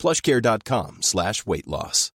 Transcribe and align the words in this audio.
plushcare.com 0.00 1.02
slash 1.02 1.46
weight 1.46 1.66
loss. 1.66 2.10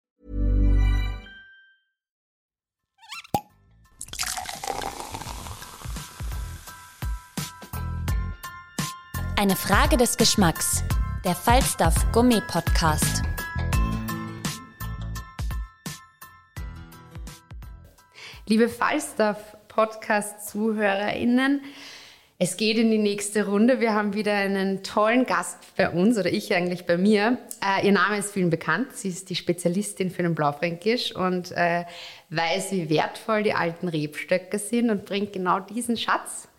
Eine 9.35 9.57
Frage 9.57 9.97
des 9.97 10.15
Geschmacks. 10.15 10.83
Der 11.25 11.35
Falstaff 11.35 11.95
Gummi 12.13 12.41
Podcast. 12.47 13.23
Liebe 18.47 18.69
Falstaff 18.69 19.57
Podcast-ZuhörerInnen, 19.67 21.61
es 22.43 22.57
geht 22.57 22.77
in 22.77 22.91
die 22.91 22.97
nächste 22.97 23.47
Runde. 23.47 23.79
Wir 23.79 23.93
haben 23.93 24.13
wieder 24.15 24.33
einen 24.33 24.83
tollen 24.83 25.25
Gast 25.25 25.57
bei 25.77 25.89
uns, 25.89 26.17
oder 26.17 26.29
ich 26.29 26.53
eigentlich 26.53 26.85
bei 26.85 26.97
mir. 26.97 27.37
Äh, 27.63 27.85
ihr 27.85 27.93
Name 27.93 28.17
ist 28.17 28.33
vielen 28.33 28.49
bekannt. 28.49 28.89
Sie 28.93 29.07
ist 29.07 29.29
die 29.29 29.37
Spezialistin 29.37 30.11
für 30.11 30.23
den 30.23 30.35
Blaufränkisch 30.35 31.15
und 31.15 31.53
äh, 31.53 31.85
weiß, 32.31 32.73
wie 32.73 32.89
wertvoll 32.89 33.43
die 33.43 33.53
alten 33.53 33.87
Rebstöcke 33.87 34.59
sind 34.59 34.89
und 34.89 35.05
bringt 35.05 35.31
genau 35.31 35.61
diesen 35.61 35.95
Schatz 35.95 36.49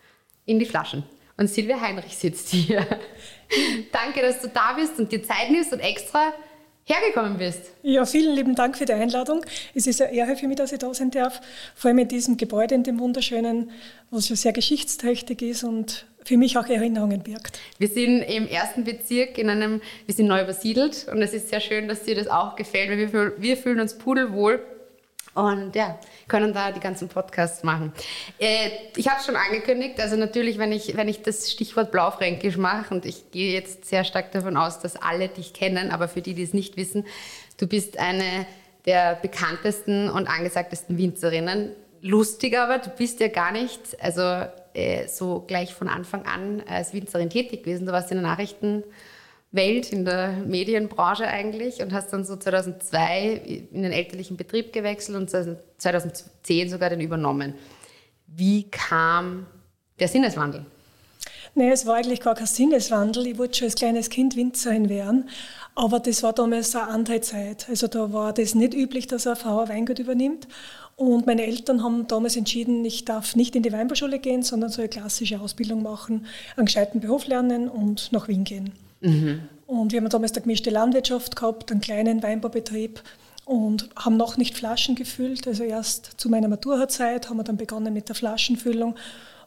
in 0.45 0.57
die 0.57 0.65
Flaschen. 0.65 1.03
Und 1.37 1.51
Silvia 1.51 1.79
Heinrich 1.79 2.17
sitzt 2.17 2.49
hier. 2.49 2.79
Danke, 3.91 4.23
dass 4.23 4.41
du 4.41 4.47
da 4.47 4.73
bist 4.73 4.97
und 4.97 5.11
dir 5.11 5.21
Zeit 5.21 5.51
nimmst 5.51 5.71
und 5.71 5.81
extra 5.81 6.33
hergekommen 6.85 7.37
bist. 7.37 7.71
Ja, 7.81 8.05
vielen 8.05 8.35
lieben 8.35 8.55
Dank 8.55 8.77
für 8.77 8.85
die 8.85 8.93
Einladung. 8.93 9.43
Es 9.73 9.87
ist 9.87 10.01
eine 10.01 10.13
Ehre 10.13 10.35
für 10.35 10.47
mich, 10.47 10.57
dass 10.57 10.71
ich 10.71 10.79
da 10.79 10.93
sein 10.93 11.09
darf. 11.11 11.41
Vor 11.75 11.89
allem 11.89 11.99
in 11.99 12.07
diesem 12.07 12.37
Gebäude, 12.37 12.75
in 12.75 12.83
dem 12.83 12.99
wunderschönen, 12.99 13.71
was 14.11 14.29
ja 14.29 14.35
sehr 14.35 14.53
geschichtsträchtig 14.53 15.41
ist 15.41 15.63
und 15.63 16.05
für 16.23 16.37
mich 16.37 16.57
auch 16.57 16.67
Erinnerungen 16.67 17.21
birgt. 17.21 17.59
Wir 17.79 17.87
sind 17.87 18.21
im 18.21 18.47
ersten 18.47 18.83
Bezirk 18.83 19.37
in 19.37 19.49
einem, 19.49 19.81
wir 20.05 20.15
sind 20.15 20.27
neu 20.27 20.41
übersiedelt 20.41 21.07
und 21.11 21.21
es 21.21 21.33
ist 21.33 21.49
sehr 21.49 21.59
schön, 21.59 21.87
dass 21.87 22.03
dir 22.03 22.15
das 22.15 22.27
auch 22.27 22.55
gefällt, 22.55 22.89
weil 22.89 23.11
wir, 23.11 23.33
wir 23.37 23.57
fühlen 23.57 23.79
uns 23.79 23.97
pudelwohl 23.97 24.61
und 25.35 25.75
ja, 25.75 25.99
können 26.27 26.53
da 26.53 26.71
die 26.71 26.79
ganzen 26.79 27.09
Podcasts 27.09 27.63
machen. 27.63 27.93
Äh, 28.39 28.69
ich 28.95 29.07
habe 29.07 29.19
es 29.19 29.25
schon 29.25 29.35
angekündigt, 29.35 29.99
also 29.99 30.15
natürlich, 30.15 30.57
wenn 30.57 30.71
ich, 30.71 30.95
wenn 30.95 31.07
ich 31.07 31.21
das 31.21 31.51
Stichwort 31.51 31.91
Blaufränkisch 31.91 32.57
mache, 32.57 32.93
und 32.93 33.05
ich 33.05 33.31
gehe 33.31 33.53
jetzt 33.53 33.85
sehr 33.85 34.05
stark 34.05 34.31
davon 34.31 34.57
aus, 34.57 34.79
dass 34.79 34.95
alle 34.95 35.27
dich 35.27 35.53
kennen, 35.53 35.91
aber 35.91 36.07
für 36.07 36.21
die, 36.21 36.33
die 36.33 36.43
es 36.43 36.53
nicht 36.53 36.77
wissen, 36.77 37.05
du 37.57 37.67
bist 37.67 37.99
eine 37.99 38.47
der 38.85 39.15
bekanntesten 39.15 40.09
und 40.09 40.27
angesagtesten 40.27 40.97
Winzerinnen. 40.97 41.71
Lustig 42.01 42.57
aber, 42.57 42.77
du 42.77 42.89
bist 42.91 43.19
ja 43.19 43.27
gar 43.27 43.51
nicht, 43.51 43.79
also 43.99 44.21
äh, 44.73 45.07
so 45.07 45.43
gleich 45.47 45.73
von 45.73 45.89
Anfang 45.89 46.25
an 46.25 46.63
als 46.67 46.93
Winzerin 46.93 47.29
tätig 47.29 47.63
gewesen. 47.63 47.87
Du 47.87 47.91
warst 47.91 48.11
in 48.11 48.17
den 48.17 48.23
Nachrichten 48.23 48.83
Welt, 49.55 49.91
in 49.91 50.05
der 50.05 50.33
Medienbranche 50.45 51.27
eigentlich 51.27 51.81
und 51.81 51.93
hast 51.93 52.11
dann 52.11 52.25
so 52.25 52.35
2002 52.35 53.67
in 53.71 53.81
den 53.83 53.91
elterlichen 53.91 54.37
Betrieb 54.37 54.73
gewechselt 54.73 55.17
und 55.17 55.29
2010 55.29 56.69
sogar 56.69 56.89
den 56.89 57.01
übernommen. 57.01 57.55
Wie 58.27 58.63
kam 58.69 59.45
der 59.99 60.07
Sinneswandel? 60.07 60.65
Nee, 61.57 61.71
es 61.71 61.85
war 61.85 61.95
eigentlich 61.95 62.19
gar 62.19 62.35
kein 62.35 62.47
Sinneswandel. 62.47 63.27
Ich 63.27 63.37
wollte 63.37 63.57
schon 63.57 63.67
als 63.67 63.75
kleines 63.75 64.09
Kind 64.09 64.35
Winzerin 64.35 64.89
werden, 64.89 65.29
aber 65.73 66.01
das 66.01 66.21
war 66.21 66.33
damals 66.33 66.75
eine 66.75 66.87
andere 66.89 67.21
Zeit. 67.21 67.67
Also 67.69 67.87
da 67.87 68.11
war 68.11 68.33
das 68.33 68.55
nicht 68.55 68.73
üblich, 68.73 69.07
dass 69.07 69.25
eine 69.25 69.37
Frau 69.37 69.61
ein 69.61 69.69
Weingut 69.69 69.99
übernimmt. 69.99 70.49
Und 70.97 71.25
meine 71.25 71.45
Eltern 71.45 71.81
haben 71.81 72.07
damals 72.07 72.35
entschieden, 72.35 72.83
ich 72.83 73.05
darf 73.05 73.35
nicht 73.35 73.55
in 73.55 73.63
die 73.63 73.71
Weinbauschule 73.71 74.19
gehen, 74.19 74.43
sondern 74.43 74.69
so 74.69 74.81
eine 74.81 74.89
klassische 74.89 75.39
Ausbildung 75.39 75.81
machen, 75.81 76.25
einen 76.57 76.65
gescheiten 76.65 76.99
Beruf 76.99 77.27
lernen 77.27 77.69
und 77.69 78.11
nach 78.11 78.27
Wien 78.27 78.43
gehen. 78.43 78.71
Mhm. 78.99 79.41
Und 79.67 79.91
wir 79.91 79.99
haben 79.99 80.09
damals 80.09 80.33
eine 80.33 80.41
gemischte 80.41 80.69
Landwirtschaft 80.69 81.35
gehabt, 81.35 81.71
einen 81.71 81.81
kleinen 81.81 82.21
Weinbaubetrieb 82.21 83.01
und 83.45 83.89
haben 83.95 84.17
noch 84.17 84.37
nicht 84.37 84.55
Flaschen 84.55 84.95
gefüllt. 84.95 85.47
Also 85.47 85.63
erst 85.63 86.19
zu 86.19 86.29
meiner 86.29 86.47
Maturazeit 86.47 87.29
haben 87.29 87.37
wir 87.37 87.43
dann 87.43 87.57
begonnen 87.57 87.93
mit 87.93 88.09
der 88.09 88.15
Flaschenfüllung 88.15 88.95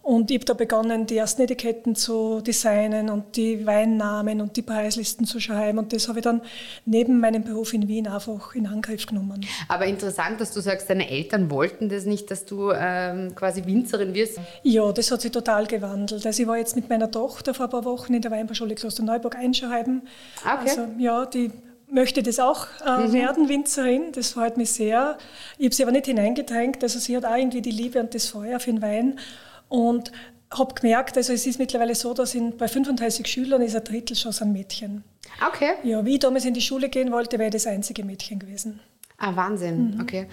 und 0.08 0.30
ich 0.30 0.38
habe 0.38 0.46
da 0.46 0.54
begonnen, 0.54 1.04
die 1.04 1.18
ersten 1.18 1.42
Etiketten 1.42 1.94
zu 1.94 2.40
designen 2.40 3.10
und 3.10 3.36
die 3.36 3.66
Weinnamen 3.66 4.40
und 4.40 4.56
die 4.56 4.62
Preislisten 4.62 5.26
zu 5.26 5.38
schreiben. 5.38 5.76
Und 5.76 5.92
das 5.92 6.08
habe 6.08 6.20
ich 6.20 6.24
dann 6.24 6.40
neben 6.86 7.20
meinem 7.20 7.44
Beruf 7.44 7.74
in 7.74 7.88
Wien 7.88 8.08
einfach 8.08 8.54
in 8.54 8.66
Angriff 8.66 9.04
genommen. 9.04 9.44
Aber 9.68 9.84
interessant, 9.84 10.40
dass 10.40 10.54
du 10.54 10.60
sagst, 10.60 10.88
deine 10.88 11.10
Eltern 11.10 11.50
wollten 11.50 11.90
das 11.90 12.06
nicht, 12.06 12.30
dass 12.30 12.46
du 12.46 12.72
ähm, 12.74 13.34
quasi 13.34 13.66
Winzerin 13.66 14.14
wirst. 14.14 14.40
Ja, 14.62 14.90
das 14.92 15.10
hat 15.10 15.20
sich 15.20 15.30
total 15.30 15.66
gewandelt. 15.66 16.24
Also 16.24 16.42
ich 16.42 16.48
war 16.48 16.56
jetzt 16.56 16.74
mit 16.74 16.88
meiner 16.88 17.10
Tochter 17.10 17.52
vor 17.52 17.66
ein 17.66 17.70
paar 17.70 17.84
Wochen 17.84 18.14
in 18.14 18.22
der 18.22 18.30
Weinbauschule 18.30 18.76
Klosterneuburg 18.76 19.36
einschreiben. 19.36 20.08
Ah, 20.42 20.54
okay. 20.54 20.70
Also 20.70 20.86
ja, 20.98 21.26
die 21.26 21.50
möchte 21.90 22.22
das 22.22 22.38
auch 22.38 22.66
äh, 22.82 23.08
mhm. 23.08 23.12
werden, 23.12 23.48
Winzerin. 23.50 24.12
Das 24.12 24.30
freut 24.30 24.56
mich 24.56 24.70
sehr. 24.70 25.18
Ich 25.58 25.66
habe 25.66 25.74
sie 25.74 25.82
aber 25.82 25.92
nicht 25.92 26.06
hineingedrängt. 26.06 26.82
Also 26.82 26.98
sie 26.98 27.14
hat 27.14 27.26
auch 27.26 27.36
irgendwie 27.36 27.60
die 27.60 27.72
Liebe 27.72 28.00
und 28.00 28.14
das 28.14 28.28
Feuer 28.28 28.58
für 28.58 28.70
den 28.70 28.80
Wein. 28.80 29.18
Und 29.68 30.12
habe 30.50 30.74
gemerkt, 30.74 31.16
also 31.16 31.32
es 31.32 31.46
ist 31.46 31.58
mittlerweile 31.58 31.94
so, 31.94 32.14
dass 32.14 32.34
in, 32.34 32.56
bei 32.56 32.68
35 32.68 33.26
Schülern 33.26 33.62
ist 33.62 33.76
ein 33.76 33.84
Drittel 33.84 34.16
schon 34.16 34.32
ein 34.40 34.52
Mädchen. 34.52 35.04
Okay. 35.46 35.72
Ja, 35.82 36.04
wie 36.04 36.14
ich 36.14 36.20
damals 36.20 36.44
in 36.44 36.54
die 36.54 36.60
Schule 36.60 36.88
gehen 36.88 37.12
wollte, 37.12 37.38
wäre 37.38 37.50
das 37.50 37.66
einzige 37.66 38.04
Mädchen 38.04 38.38
gewesen. 38.38 38.80
Ah, 39.18 39.34
Wahnsinn. 39.36 39.94
Mhm. 39.94 40.00
Okay. 40.00 40.26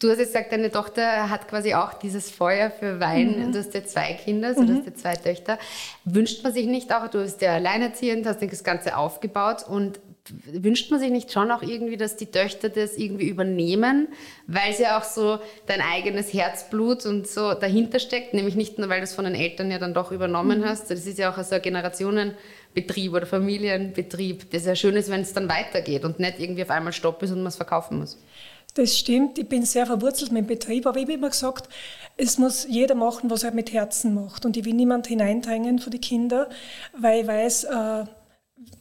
Du 0.00 0.08
hast 0.10 0.18
jetzt 0.18 0.32
gesagt, 0.32 0.52
deine 0.52 0.70
Tochter 0.70 1.28
hat 1.28 1.48
quasi 1.48 1.74
auch 1.74 1.94
dieses 1.94 2.30
Feuer 2.30 2.70
für 2.70 3.00
Wein. 3.00 3.48
Mhm. 3.48 3.52
Du 3.52 3.58
hast 3.58 3.74
ja 3.74 3.84
zwei 3.84 4.12
Kinder, 4.12 4.48
also 4.48 4.62
mhm. 4.62 4.66
du 4.66 4.76
hast 4.76 4.86
ja 4.86 4.94
zwei 4.94 5.14
Töchter. 5.14 5.58
Wünscht 6.04 6.44
man 6.44 6.52
sich 6.52 6.66
nicht 6.66 6.92
auch, 6.94 7.08
du 7.08 7.20
bist 7.20 7.40
ja 7.42 7.54
alleinerziehend, 7.54 8.26
hast 8.26 8.40
das 8.40 8.62
Ganze 8.62 8.96
aufgebaut 8.96 9.64
und 9.68 9.98
wünscht 10.44 10.90
man 10.90 11.00
sich 11.00 11.10
nicht 11.10 11.32
schon 11.32 11.50
auch 11.50 11.62
irgendwie, 11.62 11.96
dass 11.96 12.16
die 12.16 12.26
Töchter 12.26 12.68
das 12.68 12.96
irgendwie 12.96 13.28
übernehmen, 13.28 14.08
weil 14.46 14.72
sie 14.74 14.86
auch 14.86 15.04
so 15.04 15.38
dein 15.66 15.80
eigenes 15.80 16.32
Herzblut 16.32 17.06
und 17.06 17.26
so 17.26 17.54
dahinter 17.54 17.98
steckt, 17.98 18.34
nämlich 18.34 18.54
nicht 18.54 18.78
nur, 18.78 18.88
weil 18.88 19.00
du 19.00 19.04
es 19.04 19.14
von 19.14 19.24
den 19.24 19.34
Eltern 19.34 19.70
ja 19.70 19.78
dann 19.78 19.94
doch 19.94 20.12
übernommen 20.12 20.60
mhm. 20.60 20.64
hast, 20.64 20.90
das 20.90 21.06
ist 21.06 21.18
ja 21.18 21.32
auch 21.32 21.42
so 21.42 21.54
ein 21.54 21.62
Generationenbetrieb 21.62 23.12
oder 23.12 23.26
Familienbetrieb, 23.26 24.50
das 24.50 24.66
ja 24.66 24.74
schön 24.74 24.96
ist, 24.96 25.10
wenn 25.10 25.20
es 25.20 25.32
dann 25.32 25.48
weitergeht 25.48 26.04
und 26.04 26.18
nicht 26.18 26.38
irgendwie 26.38 26.62
auf 26.62 26.70
einmal 26.70 26.92
Stopp 26.92 27.22
ist 27.22 27.30
und 27.30 27.38
man 27.38 27.48
es 27.48 27.56
verkaufen 27.56 27.98
muss. 27.98 28.18
Das 28.74 28.96
stimmt, 28.96 29.38
ich 29.38 29.48
bin 29.48 29.64
sehr 29.64 29.86
verwurzelt 29.86 30.30
mit 30.30 30.44
dem 30.44 30.46
Betrieb, 30.46 30.86
aber 30.86 30.98
ich 30.98 31.04
habe 31.04 31.14
immer 31.14 31.30
gesagt, 31.30 31.68
es 32.16 32.38
muss 32.38 32.66
jeder 32.68 32.94
machen, 32.94 33.30
was 33.30 33.42
er 33.42 33.52
mit 33.52 33.72
Herzen 33.72 34.14
macht. 34.14 34.44
Und 34.44 34.56
ich 34.56 34.64
will 34.64 34.74
niemand 34.74 35.06
hineindrängen 35.06 35.78
für 35.78 35.90
die 35.90 36.00
Kinder, 36.00 36.48
weil 36.96 37.22
ich 37.22 37.26
weiß, 37.26 37.64
äh, 37.64 38.04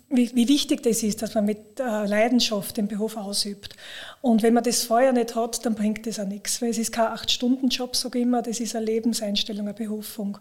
wie, 0.10 0.34
wie, 0.36 0.48
wichtig 0.48 0.84
das 0.84 1.04
ist, 1.04 1.22
dass 1.22 1.36
man 1.36 1.46
mit 1.46 1.80
äh, 1.80 2.06
Leidenschaft 2.06 2.78
den 2.78 2.88
Beruf 2.88 3.18
ausübt. 3.18 3.76
Und 4.22 4.42
wenn 4.42 4.54
man 4.54 4.64
das 4.64 4.84
Feuer 4.84 5.12
nicht 5.12 5.36
hat, 5.36 5.66
dann 5.66 5.76
bringt 5.76 6.08
das 6.08 6.20
auch 6.20 6.26
nichts, 6.26 6.62
weil 6.62 6.70
es 6.70 6.78
ist 6.78 6.92
kein 6.92 7.08
Acht-Stunden-Job, 7.08 7.96
sage 7.96 8.20
ich 8.20 8.24
immer, 8.24 8.42
das 8.42 8.60
ist 8.60 8.76
eine 8.76 8.86
Lebenseinstellung, 8.86 9.68
eine 9.68 9.74
Berufung. 9.74 10.38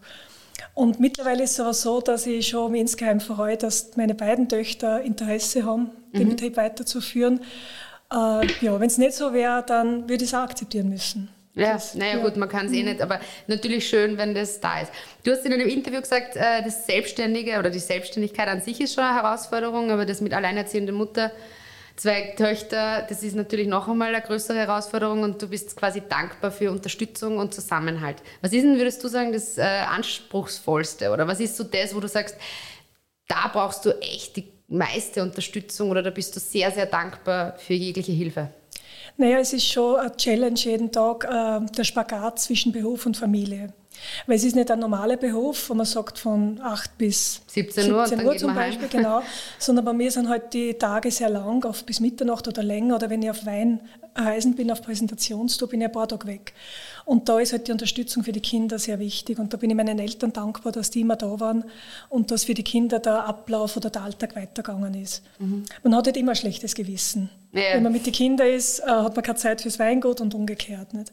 Und 0.73 0.99
mittlerweile 0.99 1.43
ist 1.43 1.51
es 1.51 1.59
aber 1.59 1.73
so, 1.73 2.01
dass 2.01 2.25
ich 2.25 2.47
schon 2.47 2.75
insgeheim 2.75 3.19
freue, 3.19 3.57
dass 3.57 3.95
meine 3.97 4.15
beiden 4.15 4.47
Töchter 4.47 5.01
Interesse 5.01 5.65
haben, 5.65 5.91
den 6.13 6.27
mhm. 6.27 6.29
Betrieb 6.31 6.57
weiterzuführen. 6.57 7.41
Äh, 8.11 8.47
ja, 8.61 8.79
wenn 8.79 8.87
es 8.87 8.97
nicht 8.97 9.13
so 9.13 9.33
wäre, 9.33 9.63
dann 9.63 10.09
würde 10.09 10.23
ich 10.23 10.31
es 10.31 10.33
auch 10.33 10.43
akzeptieren 10.43 10.89
müssen. 10.89 11.29
Ja, 11.57 11.79
naja 11.95 12.17
ja. 12.17 12.23
gut, 12.23 12.37
man 12.37 12.47
kann 12.47 12.67
es 12.67 12.71
eh 12.71 12.83
mhm. 12.83 12.89
nicht, 12.89 13.01
aber 13.01 13.19
natürlich 13.47 13.87
schön, 13.87 14.17
wenn 14.17 14.33
das 14.35 14.59
da 14.59 14.81
ist. 14.81 14.91
Du 15.23 15.31
hast 15.31 15.45
in 15.45 15.53
einem 15.53 15.67
Interview 15.67 16.01
gesagt, 16.01 16.35
äh, 16.35 16.63
das 16.63 16.85
Selbstständige 16.85 17.57
oder 17.57 17.69
die 17.69 17.79
Selbstständigkeit 17.79 18.47
an 18.47 18.61
sich 18.61 18.79
ist 18.79 18.93
schon 18.93 19.03
eine 19.03 19.21
Herausforderung, 19.21 19.91
aber 19.91 20.05
das 20.05 20.21
mit 20.21 20.33
alleinerziehender 20.33 20.93
Mutter, 20.93 21.31
zwei 21.95 22.35
Töchter, 22.37 23.05
das 23.09 23.23
ist 23.23 23.35
natürlich 23.35 23.67
noch 23.67 23.87
einmal 23.87 24.13
eine 24.13 24.23
größere 24.23 24.59
Herausforderung 24.59 25.23
und 25.23 25.41
du 25.41 25.47
bist 25.47 25.75
quasi 25.75 26.03
dankbar 26.07 26.51
für 26.51 26.69
Unterstützung 26.69 27.37
und 27.39 27.53
Zusammenhalt. 27.53 28.17
Was 28.41 28.53
ist 28.53 28.63
denn, 28.63 28.77
würdest 28.77 29.03
du 29.03 29.07
sagen, 29.07 29.33
das 29.33 29.57
äh, 29.57 29.63
Anspruchsvollste 29.63 31.11
oder 31.11 31.27
was 31.27 31.39
ist 31.39 31.57
so 31.57 31.63
das, 31.63 31.95
wo 31.95 31.99
du 31.99 32.07
sagst, 32.07 32.37
da 33.27 33.49
brauchst 33.51 33.83
du 33.83 33.99
echt 33.99 34.37
die 34.37 34.47
meiste 34.67 35.23
Unterstützung 35.23 35.89
oder 35.89 36.03
da 36.03 36.11
bist 36.11 36.35
du 36.35 36.39
sehr, 36.39 36.71
sehr 36.71 36.85
dankbar 36.85 37.57
für 37.57 37.73
jegliche 37.73 38.11
Hilfe? 38.11 38.49
Naja, 39.17 39.39
es 39.39 39.53
ist 39.53 39.65
schon 39.65 39.95
eine 39.95 40.15
Challenge 40.15 40.59
jeden 40.59 40.91
Tag, 40.91 41.23
äh, 41.25 41.65
der 41.75 41.83
Spagat 41.83 42.39
zwischen 42.39 42.71
Beruf 42.71 43.05
und 43.05 43.17
Familie. 43.17 43.73
Weil 44.25 44.35
es 44.35 44.43
ist 44.43 44.55
nicht 44.55 44.69
ein 44.69 44.79
normaler 44.79 45.17
Beruf, 45.17 45.69
wo 45.69 45.73
man 45.73 45.85
sagt 45.85 46.19
von 46.19 46.59
8 46.61 46.97
bis 46.97 47.41
17 47.47 47.91
Uhr, 47.91 48.05
17 48.05 48.27
Uhr 48.27 48.37
zum 48.37 48.53
Beispiel, 48.53 48.87
genau. 48.87 49.21
Sondern 49.59 49.85
bei 49.85 49.93
mir 49.93 50.11
sind 50.11 50.29
halt 50.29 50.53
die 50.53 50.73
Tage 50.73 51.11
sehr 51.11 51.29
lang, 51.29 51.63
oft 51.65 51.85
bis 51.85 51.99
Mitternacht 51.99 52.47
oder 52.47 52.63
länger. 52.63 52.95
Oder 52.95 53.09
wenn 53.09 53.21
ich 53.21 53.29
auf 53.29 53.45
Weinreisen 53.45 54.55
bin, 54.55 54.71
auf 54.71 54.81
Präsentationstour, 54.81 55.69
bin 55.69 55.81
ich 55.81 55.87
ein 55.87 55.91
paar 55.91 56.07
Tage 56.07 56.27
weg. 56.27 56.53
Und 57.05 57.29
da 57.29 57.39
ist 57.39 57.53
halt 57.53 57.67
die 57.67 57.71
Unterstützung 57.71 58.23
für 58.23 58.31
die 58.31 58.41
Kinder 58.41 58.77
sehr 58.79 58.99
wichtig. 58.99 59.39
Und 59.39 59.53
da 59.53 59.57
bin 59.57 59.69
ich 59.69 59.75
meinen 59.75 59.99
Eltern 59.99 60.33
dankbar, 60.33 60.71
dass 60.71 60.89
die 60.91 61.01
immer 61.01 61.15
da 61.15 61.39
waren 61.39 61.63
und 62.09 62.31
dass 62.31 62.43
für 62.43 62.53
die 62.53 62.63
Kinder 62.63 62.99
der 62.99 63.25
Ablauf 63.25 63.77
oder 63.77 63.89
der 63.89 64.03
Alltag 64.03 64.35
weitergegangen 64.35 64.93
ist. 64.93 65.23
Mhm. 65.39 65.65
Man 65.83 65.95
hat 65.95 66.05
halt 66.05 66.17
immer 66.17 66.33
ein 66.33 66.35
schlechtes 66.35 66.75
Gewissen. 66.75 67.29
Ja. 67.57 67.75
Wenn 67.75 67.83
man 67.83 67.91
mit 67.91 68.05
den 68.05 68.13
Kindern 68.13 68.47
ist, 68.47 68.79
äh, 68.79 68.85
hat 68.85 69.15
man 69.15 69.23
keine 69.23 69.37
Zeit 69.37 69.61
fürs 69.61 69.79
Weingut 69.79 70.21
und 70.21 70.33
umgekehrt. 70.33 70.93
Nicht? 70.93 71.11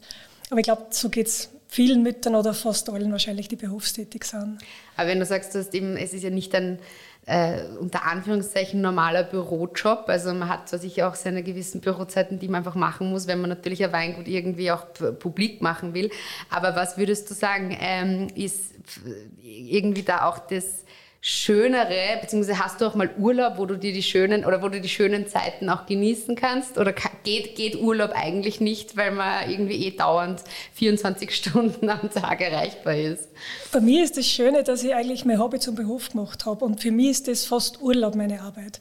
Aber 0.49 0.59
ich 0.59 0.65
glaube, 0.65 0.87
so 0.91 1.09
geht 1.09 1.27
es 1.27 1.49
vielen 1.67 2.03
Müttern 2.03 2.35
oder 2.35 2.53
fast 2.53 2.89
allen 2.89 3.11
wahrscheinlich, 3.11 3.47
die 3.47 3.55
berufstätig 3.55 4.23
sind. 4.23 4.59
Aber 4.95 5.09
wenn 5.09 5.19
du 5.19 5.25
sagst, 5.25 5.55
dass 5.55 5.73
eben, 5.73 5.97
es 5.97 6.13
ist 6.13 6.23
ja 6.23 6.29
nicht 6.29 6.53
ein 6.55 6.79
äh, 7.25 7.63
unter 7.79 8.05
Anführungszeichen 8.05 8.81
normaler 8.81 9.23
Bürojob, 9.23 10.05
also 10.07 10.33
man 10.33 10.47
hat 10.47 10.69
zwar 10.69 10.79
sicher 10.79 11.09
auch 11.09 11.15
seine 11.15 11.41
gewissen 11.41 11.81
Bürozeiten, 11.81 12.39
die 12.39 12.47
man 12.47 12.59
einfach 12.59 12.75
machen 12.75 13.09
muss, 13.09 13.25
wenn 13.27 13.41
man 13.41 13.49
natürlich 13.49 13.83
ein 13.83 13.91
Weingut 13.91 14.27
irgendwie 14.27 14.71
auch 14.71 14.85
publik 15.19 15.61
machen 15.61 15.93
will. 15.93 16.11
Aber 16.51 16.75
was 16.75 16.97
würdest 16.97 17.29
du 17.29 17.33
sagen, 17.33 17.75
ähm, 17.79 18.27
ist 18.35 18.73
irgendwie 19.43 20.03
da 20.03 20.29
auch 20.29 20.37
das 20.37 20.85
schönere, 21.27 22.19
beziehungsweise 22.21 22.59
hast 22.63 22.79
du 22.79 22.85
auch 22.85 22.93
mal 22.93 23.09
Urlaub, 23.17 23.57
wo 23.57 23.65
du 23.65 23.77
dir 23.77 23.91
die 23.93 24.03
schönen 24.03 24.45
oder 24.45 24.61
wo 24.61 24.69
du 24.69 24.79
die 24.79 24.89
schönen 24.89 25.25
Zeiten 25.25 25.71
auch 25.71 25.87
genießen 25.87 26.35
kannst? 26.35 26.77
Oder 26.77 26.93
geht, 27.23 27.55
geht 27.55 27.77
Urlaub 27.77 28.11
eigentlich 28.11 28.61
nicht, 28.61 28.95
weil 28.95 29.09
man 29.09 29.49
irgendwie 29.49 29.87
eh 29.87 29.97
dauernd 29.97 30.43
24 30.75 31.31
Stunden 31.35 31.89
am 31.89 32.11
Tag 32.11 32.41
erreichbar 32.41 32.95
ist? 32.95 33.27
Bei 33.71 33.81
mir 33.81 34.03
ist 34.03 34.17
das 34.17 34.27
Schöne, 34.27 34.61
dass 34.61 34.83
ich 34.83 34.93
eigentlich 34.93 35.25
mein 35.25 35.39
Hobby 35.39 35.57
zum 35.57 35.73
Beruf 35.73 36.11
gemacht 36.11 36.45
habe 36.45 36.63
und 36.63 36.79
für 36.79 36.91
mich 36.91 37.09
ist 37.09 37.27
das 37.27 37.43
fast 37.45 37.81
Urlaub, 37.81 38.13
meine 38.13 38.41
Arbeit. 38.41 38.79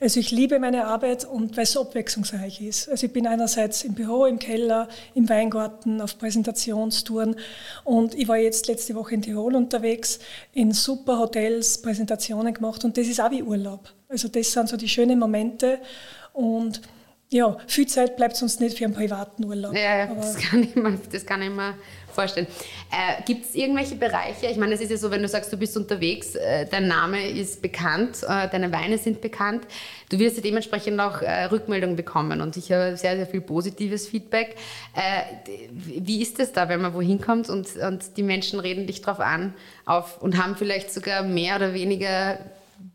Also 0.00 0.20
ich 0.20 0.30
liebe 0.30 0.58
meine 0.58 0.86
Arbeit 0.86 1.24
und 1.24 1.56
weil 1.56 1.64
es 1.64 1.72
so 1.72 1.82
abwechslungsreich 1.82 2.60
ist. 2.60 2.88
Also 2.88 3.06
ich 3.06 3.12
bin 3.12 3.26
einerseits 3.26 3.84
im 3.84 3.94
Büro, 3.94 4.26
im 4.26 4.38
Keller, 4.38 4.88
im 5.14 5.28
Weingarten, 5.28 6.00
auf 6.00 6.18
Präsentationstouren 6.18 7.36
und 7.84 8.14
ich 8.14 8.28
war 8.28 8.36
jetzt 8.36 8.66
letzte 8.66 8.94
Woche 8.94 9.14
in 9.14 9.22
Tirol 9.22 9.54
unterwegs, 9.54 10.18
in 10.52 10.72
super 10.72 11.18
Hotels, 11.18 11.80
Präsentationen 11.80 12.52
gemacht 12.52 12.84
und 12.84 12.98
das 12.98 13.06
ist 13.06 13.20
auch 13.20 13.30
wie 13.30 13.42
Urlaub. 13.42 13.92
Also 14.08 14.28
das 14.28 14.52
sind 14.52 14.68
so 14.68 14.76
die 14.76 14.88
schönen 14.88 15.18
Momente 15.18 15.78
und 16.32 16.82
ja, 17.36 17.56
viel 17.66 17.86
Zeit 17.86 18.16
bleibt 18.16 18.36
sonst 18.36 18.60
nicht 18.60 18.78
für 18.78 18.84
einen 18.84 18.94
privaten 18.94 19.44
Urlaub. 19.44 19.74
Ja, 19.74 20.06
das 20.06 20.36
kann 20.36 20.62
ich 20.62 20.74
mir, 20.74 20.98
das 21.12 21.26
kann 21.26 21.42
ich 21.42 21.50
mir 21.50 21.74
vorstellen. 22.12 22.46
Äh, 22.90 23.22
Gibt 23.24 23.44
es 23.44 23.54
irgendwelche 23.54 23.94
Bereiche? 23.94 24.46
Ich 24.46 24.56
meine, 24.56 24.74
es 24.74 24.80
ist 24.80 24.90
ja 24.90 24.96
so, 24.96 25.10
wenn 25.10 25.20
du 25.20 25.28
sagst, 25.28 25.52
du 25.52 25.56
bist 25.58 25.76
unterwegs, 25.76 26.34
äh, 26.34 26.66
dein 26.66 26.88
Name 26.88 27.28
ist 27.28 27.60
bekannt, 27.60 28.22
äh, 28.22 28.48
deine 28.48 28.72
Weine 28.72 28.96
sind 28.96 29.20
bekannt. 29.20 29.64
Du 30.08 30.18
wirst 30.18 30.36
ja 30.36 30.42
dementsprechend 30.42 30.98
auch 30.98 31.20
äh, 31.20 31.44
Rückmeldungen 31.44 31.94
bekommen 31.94 32.40
und 32.40 32.56
ich 32.56 32.72
habe 32.72 32.96
sehr, 32.96 33.16
sehr 33.16 33.26
viel 33.26 33.42
positives 33.42 34.08
Feedback. 34.08 34.56
Äh, 34.94 35.50
wie 35.78 36.22
ist 36.22 36.40
es 36.40 36.52
da, 36.52 36.70
wenn 36.70 36.80
man 36.80 36.94
wohin 36.94 37.20
kommt 37.20 37.50
und, 37.50 37.76
und 37.76 38.16
die 38.16 38.22
Menschen 38.22 38.60
reden 38.60 38.86
dich 38.86 39.02
drauf 39.02 39.20
an 39.20 39.52
auf, 39.84 40.22
und 40.22 40.42
haben 40.42 40.56
vielleicht 40.56 40.92
sogar 40.92 41.22
mehr 41.22 41.56
oder 41.56 41.74
weniger 41.74 42.38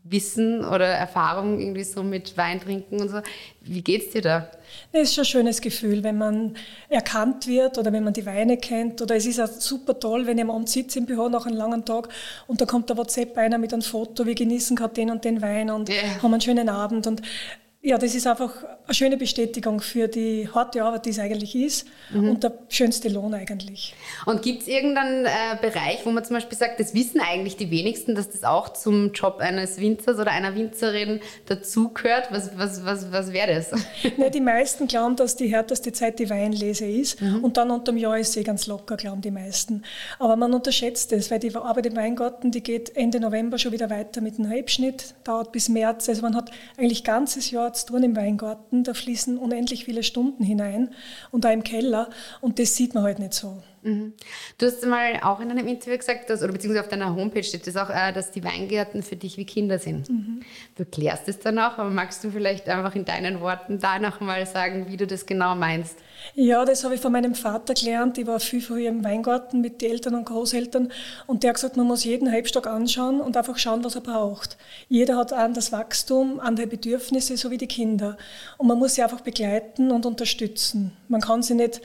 Wissen 0.04 0.64
oder 0.64 0.86
Erfahrung 0.86 1.60
irgendwie 1.60 1.84
so 1.84 2.02
mit 2.02 2.36
Wein 2.36 2.60
trinken 2.60 3.00
und 3.00 3.08
so. 3.08 3.20
Wie 3.60 3.82
geht's 3.82 4.10
dir 4.10 4.22
da? 4.22 4.50
Es 4.92 5.08
ist 5.08 5.14
schon 5.14 5.22
ein 5.22 5.26
schönes 5.26 5.60
Gefühl, 5.60 6.02
wenn 6.02 6.18
man 6.18 6.56
erkannt 6.88 7.46
wird 7.46 7.78
oder 7.78 7.92
wenn 7.92 8.04
man 8.04 8.12
die 8.12 8.26
Weine 8.26 8.56
kennt. 8.56 9.00
Oder 9.00 9.16
es 9.16 9.26
ist 9.26 9.40
auch 9.40 9.48
super 9.48 9.98
toll, 9.98 10.26
wenn 10.26 10.38
ich 10.38 10.44
am 10.44 10.50
Abend 10.50 10.68
sitze 10.68 10.98
im 10.98 11.06
Büro 11.06 11.28
nach 11.28 11.46
einem 11.46 11.56
langen 11.56 11.84
Tag 11.84 12.08
und 12.46 12.60
da 12.60 12.66
kommt 12.66 12.88
der 12.90 12.96
WhatsApp 12.96 13.36
einer 13.38 13.58
mit 13.58 13.72
einem 13.72 13.82
Foto, 13.82 14.26
wir 14.26 14.34
genießen 14.34 14.76
gerade 14.76 14.94
den 14.94 15.10
und 15.10 15.24
den 15.24 15.40
Wein 15.40 15.70
und 15.70 15.88
yeah. 15.88 16.22
haben 16.22 16.32
einen 16.32 16.40
schönen 16.40 16.68
Abend. 16.68 17.06
Und 17.06 17.22
ja, 17.84 17.98
das 17.98 18.14
ist 18.14 18.28
einfach 18.28 18.52
eine 18.86 18.94
schöne 18.94 19.16
Bestätigung 19.16 19.80
für 19.80 20.06
die 20.06 20.48
harte 20.54 20.84
Arbeit, 20.84 21.04
die 21.04 21.10
es 21.10 21.18
eigentlich 21.18 21.56
ist 21.56 21.84
mhm. 22.12 22.30
und 22.30 22.44
der 22.44 22.52
schönste 22.68 23.08
Lohn 23.08 23.34
eigentlich. 23.34 23.92
Und 24.24 24.40
gibt 24.40 24.62
es 24.62 24.68
irgendeinen 24.68 25.24
äh, 25.24 25.28
Bereich, 25.60 25.98
wo 26.04 26.10
man 26.10 26.24
zum 26.24 26.34
Beispiel 26.34 26.56
sagt, 26.56 26.78
das 26.78 26.94
wissen 26.94 27.20
eigentlich 27.20 27.56
die 27.56 27.72
wenigsten, 27.72 28.14
dass 28.14 28.30
das 28.30 28.44
auch 28.44 28.68
zum 28.68 29.12
Job 29.12 29.38
eines 29.40 29.78
Winzers 29.78 30.20
oder 30.20 30.30
einer 30.30 30.54
Winzerin 30.54 31.20
dazugehört? 31.46 32.28
Was, 32.30 32.56
was, 32.56 32.84
was, 32.84 33.10
was 33.10 33.32
wäre 33.32 33.54
das? 33.54 33.72
Ne, 34.16 34.30
die 34.30 34.40
meisten 34.40 34.86
glauben, 34.86 35.16
dass 35.16 35.36
die 35.36 35.48
härteste 35.48 35.90
Zeit 35.90 36.18
die 36.18 36.28
Weinlese 36.28 36.84
ist 36.84 37.20
mhm. 37.20 37.42
und 37.42 37.56
dann 37.56 37.70
unterm 37.70 37.96
Jahr 37.96 38.18
ist 38.18 38.34
sie 38.34 38.44
ganz 38.44 38.66
locker, 38.66 38.96
glauben 38.96 39.22
die 39.22 39.30
meisten. 39.30 39.82
Aber 40.18 40.36
man 40.36 40.52
unterschätzt 40.52 41.12
es, 41.12 41.30
weil 41.30 41.38
die 41.38 41.54
Arbeit 41.56 41.86
im 41.86 41.96
Weingarten, 41.96 42.50
die 42.50 42.62
geht 42.62 42.94
Ende 42.94 43.18
November 43.20 43.58
schon 43.58 43.72
wieder 43.72 43.90
weiter 43.90 44.20
mit 44.20 44.38
dem 44.38 44.48
Halbschnitt, 44.48 45.14
dauert 45.24 45.50
bis 45.50 45.68
März. 45.68 46.08
Also 46.08 46.22
man 46.22 46.36
hat 46.36 46.50
eigentlich 46.76 47.04
ganzes 47.04 47.50
Jahr 47.50 47.71
zu 47.72 47.86
tun 47.86 48.02
im 48.02 48.16
Weingarten, 48.16 48.84
da 48.84 48.94
fließen 48.94 49.38
unendlich 49.38 49.84
viele 49.84 50.02
Stunden 50.02 50.44
hinein 50.44 50.90
und 51.30 51.44
da 51.44 51.50
im 51.50 51.62
Keller 51.62 52.10
und 52.40 52.58
das 52.58 52.76
sieht 52.76 52.94
man 52.94 53.04
halt 53.04 53.18
nicht 53.18 53.34
so. 53.34 53.62
Mhm. 53.82 54.12
Du 54.58 54.66
hast 54.66 54.84
mal 54.86 55.20
auch 55.22 55.40
in 55.40 55.50
einem 55.50 55.66
Interview 55.66 55.98
gesagt, 55.98 56.30
dass, 56.30 56.42
oder 56.42 56.52
beziehungsweise 56.52 56.84
auf 56.84 56.88
deiner 56.88 57.14
Homepage 57.14 57.42
steht 57.42 57.66
das 57.66 57.76
auch, 57.76 57.90
äh, 57.90 58.12
dass 58.12 58.30
die 58.30 58.44
Weingärten 58.44 59.02
für 59.02 59.16
dich 59.16 59.36
wie 59.36 59.44
Kinder 59.44 59.78
sind. 59.78 60.08
Mhm. 60.08 60.40
Du 60.76 60.84
klärst 60.84 61.28
es 61.28 61.40
dann 61.40 61.58
auch, 61.58 61.78
aber 61.78 61.90
magst 61.90 62.22
du 62.22 62.30
vielleicht 62.30 62.68
einfach 62.68 62.94
in 62.94 63.04
deinen 63.04 63.40
Worten 63.40 63.80
da 63.80 63.98
nochmal 63.98 64.46
sagen, 64.46 64.86
wie 64.88 64.96
du 64.96 65.06
das 65.06 65.26
genau 65.26 65.54
meinst? 65.54 65.98
Ja, 66.34 66.64
das 66.64 66.84
habe 66.84 66.94
ich 66.94 67.00
von 67.00 67.10
meinem 67.10 67.34
Vater 67.34 67.74
gelernt. 67.74 68.16
Ich 68.18 68.26
war 68.26 68.38
viel 68.38 68.60
früher 68.60 68.88
im 68.88 69.04
Weingarten 69.04 69.60
mit 69.60 69.82
den 69.82 69.90
Eltern 69.90 70.14
und 70.14 70.26
Großeltern 70.26 70.92
und 71.26 71.42
der 71.42 71.50
hat 71.50 71.56
gesagt, 71.56 71.76
man 71.76 71.86
muss 71.86 72.04
jeden 72.04 72.30
Halbstock 72.30 72.68
anschauen 72.68 73.20
und 73.20 73.36
einfach 73.36 73.58
schauen, 73.58 73.82
was 73.82 73.96
er 73.96 74.00
braucht. 74.02 74.56
Jeder 74.88 75.16
hat 75.16 75.32
anderes 75.32 75.72
Wachstum, 75.72 76.38
andere 76.38 76.68
Bedürfnisse, 76.68 77.36
so 77.36 77.50
wie 77.50 77.58
die 77.58 77.66
Kinder. 77.66 78.16
Und 78.58 78.68
man 78.68 78.78
muss 78.78 78.94
sie 78.94 79.02
einfach 79.02 79.22
begleiten 79.22 79.90
und 79.90 80.06
unterstützen. 80.06 80.92
Man 81.08 81.20
kann 81.20 81.42
sie 81.42 81.54
nicht 81.54 81.80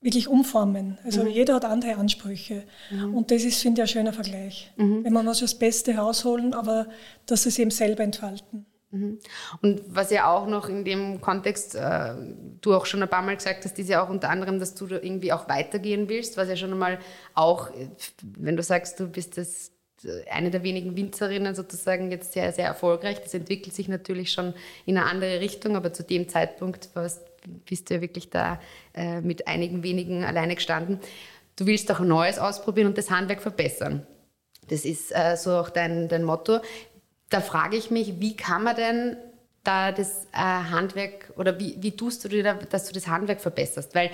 wirklich 0.00 0.28
umformen. 0.28 0.98
Also 1.04 1.24
mhm. 1.24 1.30
jeder 1.30 1.54
hat 1.54 1.64
andere 1.64 1.96
Ansprüche. 1.96 2.64
Mhm. 2.90 3.14
Und 3.14 3.30
das 3.30 3.42
ist, 3.42 3.60
finde 3.60 3.82
ich, 3.82 3.88
ein 3.88 3.92
schöner 3.92 4.12
Vergleich. 4.12 4.72
Mhm. 4.76 5.04
Wenn 5.04 5.12
man 5.12 5.24
muss 5.24 5.40
das 5.40 5.56
Beste 5.56 5.96
rausholen, 5.96 6.54
aber 6.54 6.86
dass 7.26 7.42
sie 7.42 7.48
es 7.48 7.58
eben 7.58 7.70
selber 7.70 8.04
entfalten. 8.04 8.66
Mhm. 8.90 9.18
Und 9.60 9.82
was 9.88 10.10
ja 10.10 10.32
auch 10.32 10.46
noch 10.46 10.68
in 10.68 10.84
dem 10.84 11.20
Kontext, 11.20 11.74
äh, 11.74 12.14
du 12.60 12.74
auch 12.74 12.86
schon 12.86 13.02
ein 13.02 13.08
paar 13.08 13.22
Mal 13.22 13.36
gesagt 13.36 13.64
hast, 13.64 13.78
ist 13.78 13.88
ja 13.88 14.04
auch 14.04 14.08
unter 14.08 14.30
anderem, 14.30 14.60
dass 14.60 14.74
du 14.74 14.86
da 14.86 14.96
irgendwie 14.96 15.32
auch 15.32 15.48
weitergehen 15.48 16.08
willst, 16.08 16.36
was 16.36 16.48
ja 16.48 16.56
schon 16.56 16.72
einmal 16.72 16.98
auch, 17.34 17.70
wenn 18.22 18.56
du 18.56 18.62
sagst, 18.62 19.00
du 19.00 19.08
bist 19.08 19.36
das 19.36 19.72
eine 20.30 20.50
der 20.50 20.62
wenigen 20.62 20.96
Winzerinnen 20.96 21.56
sozusagen 21.56 22.10
jetzt 22.10 22.32
sehr, 22.32 22.52
sehr 22.52 22.66
erfolgreich. 22.66 23.20
Das 23.20 23.34
entwickelt 23.34 23.74
sich 23.74 23.88
natürlich 23.88 24.30
schon 24.30 24.54
in 24.86 24.96
eine 24.96 25.06
andere 25.06 25.40
Richtung, 25.40 25.76
aber 25.76 25.92
zu 25.92 26.04
dem 26.04 26.28
Zeitpunkt 26.28 26.90
warst, 26.94 27.27
bist 27.66 27.90
du 27.90 27.94
ja 27.94 28.00
wirklich 28.00 28.30
da 28.30 28.60
äh, 28.94 29.20
mit 29.20 29.46
einigen 29.46 29.82
wenigen 29.82 30.24
alleine 30.24 30.54
gestanden. 30.54 31.00
Du 31.56 31.66
willst 31.66 31.90
auch 31.90 32.00
Neues 32.00 32.38
ausprobieren 32.38 32.88
und 32.88 32.98
das 32.98 33.10
Handwerk 33.10 33.42
verbessern. 33.42 34.06
Das 34.68 34.84
ist 34.84 35.14
äh, 35.14 35.36
so 35.36 35.56
auch 35.56 35.70
dein, 35.70 36.08
dein 36.08 36.24
Motto. 36.24 36.60
Da 37.30 37.40
frage 37.40 37.76
ich 37.76 37.90
mich, 37.90 38.20
wie 38.20 38.36
kann 38.36 38.62
man 38.62 38.76
denn 38.76 39.16
da 39.64 39.92
das 39.92 40.24
äh, 40.32 40.38
Handwerk 40.38 41.32
oder 41.36 41.58
wie, 41.58 41.76
wie 41.80 41.92
tust 41.92 42.24
du 42.24 42.28
dir 42.28 42.42
da, 42.42 42.54
dass 42.54 42.86
du 42.86 42.92
das 42.92 43.06
Handwerk 43.06 43.40
verbesserst? 43.40 43.94
Weil 43.94 44.10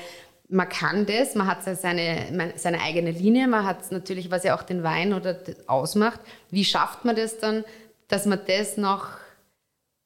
man 0.49 0.69
kann 0.69 1.07
das, 1.07 1.35
man 1.35 1.47
hat 1.47 1.65
seine, 1.65 2.53
seine 2.57 2.81
eigene 2.81 3.11
Linie, 3.11 3.49
man 3.49 3.65
hat 3.65 3.91
natürlich, 3.91 4.31
was 4.31 4.45
ja 4.45 4.57
auch 4.57 4.63
den 4.63 4.83
Wein 4.83 5.13
oder 5.13 5.39
ausmacht. 5.67 6.21
Wie 6.51 6.65
schafft 6.65 7.05
man 7.05 7.17
das 7.17 7.39
dann, 7.39 7.65
dass 8.09 8.27
man 8.27 8.41
das 8.47 8.77
noch 8.77 9.09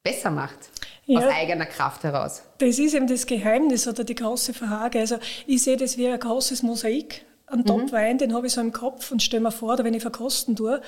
besser 0.03 0.31
macht? 0.31 0.69
Ja, 1.09 1.19
aus 1.19 1.33
eigener 1.33 1.65
Kraft 1.65 2.03
heraus. 2.03 2.43
Das 2.59 2.77
ist 2.77 2.93
eben 2.93 3.07
das 3.07 3.25
Geheimnis 3.25 3.87
oder 3.87 4.03
die 4.03 4.13
große 4.13 4.53
Frage. 4.53 4.99
Also 4.99 5.17
ich 5.47 5.63
sehe 5.63 5.75
das 5.75 5.97
wie 5.97 6.07
ein 6.07 6.19
großes 6.19 6.61
Mosaik. 6.61 7.25
Ein 7.47 7.65
Top-Wein, 7.65 8.13
mhm. 8.13 8.19
den 8.19 8.33
habe 8.35 8.45
ich 8.45 8.53
so 8.53 8.61
im 8.61 8.71
Kopf 8.71 9.11
und 9.11 9.23
stelle 9.23 9.41
mir 9.41 9.51
vor, 9.51 9.73
oder 9.73 9.83
wenn 9.83 9.95
ich 9.95 10.03
verkosten 10.03 10.55
tue. 10.55 10.81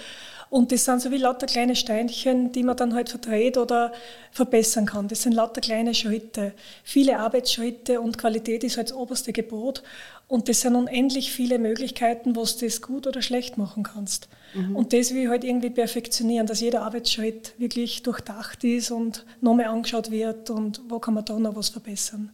Und 0.51 0.73
das 0.73 0.83
sind 0.83 1.01
so 1.01 1.11
wie 1.11 1.17
lauter 1.17 1.45
kleine 1.45 1.77
Steinchen, 1.77 2.51
die 2.51 2.63
man 2.63 2.75
dann 2.75 2.93
halt 2.93 3.07
verdreht 3.07 3.57
oder 3.57 3.93
verbessern 4.33 4.85
kann. 4.85 5.07
Das 5.07 5.21
sind 5.21 5.31
lauter 5.31 5.61
kleine 5.61 5.95
Schritte. 5.95 6.51
Viele 6.83 7.19
Arbeitsschritte 7.19 8.01
und 8.01 8.17
Qualität 8.17 8.65
ist 8.65 8.75
halt 8.75 8.89
das 8.89 8.97
oberste 8.97 9.31
Gebot. 9.31 9.81
Und 10.27 10.49
das 10.49 10.59
sind 10.59 10.75
unendlich 10.75 11.31
viele 11.31 11.57
Möglichkeiten, 11.57 12.35
wo 12.35 12.43
du 12.43 12.65
das 12.65 12.81
gut 12.81 13.07
oder 13.07 13.21
schlecht 13.21 13.57
machen 13.57 13.83
kannst. 13.83 14.27
Mhm. 14.53 14.75
Und 14.75 14.91
das 14.91 15.13
will 15.13 15.23
ich 15.23 15.29
halt 15.29 15.45
irgendwie 15.45 15.69
perfektionieren, 15.69 16.47
dass 16.47 16.59
jeder 16.59 16.81
Arbeitsschritt 16.81 17.53
wirklich 17.57 18.03
durchdacht 18.03 18.61
ist 18.65 18.91
und 18.91 19.25
nochmal 19.39 19.67
angeschaut 19.67 20.11
wird 20.11 20.49
und 20.49 20.81
wo 20.89 20.99
kann 20.99 21.13
man 21.13 21.23
da 21.23 21.39
noch 21.39 21.55
was 21.55 21.69
verbessern. 21.69 22.29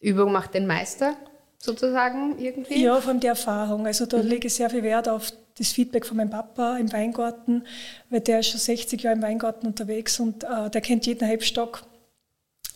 Übung 0.00 0.32
macht 0.32 0.54
den 0.54 0.66
Meister 0.66 1.14
sozusagen 1.58 2.38
irgendwie? 2.38 2.82
Ja, 2.82 3.00
von 3.00 3.20
der 3.20 3.30
Erfahrung. 3.30 3.86
Also 3.86 4.06
da 4.06 4.18
mhm. 4.18 4.28
lege 4.28 4.46
ich 4.46 4.54
sehr 4.54 4.70
viel 4.70 4.82
Wert 4.82 5.08
auf 5.08 5.32
das 5.58 5.72
Feedback 5.72 6.04
von 6.04 6.16
meinem 6.16 6.30
Papa 6.30 6.76
im 6.76 6.92
Weingarten, 6.92 7.64
weil 8.10 8.20
der 8.20 8.40
ist 8.40 8.50
schon 8.50 8.60
60 8.60 9.02
Jahre 9.02 9.16
im 9.16 9.22
Weingarten 9.22 9.66
unterwegs 9.66 10.20
und 10.20 10.44
äh, 10.44 10.70
der 10.70 10.80
kennt 10.80 11.06
jeden 11.06 11.26
Halbstock. 11.26 11.84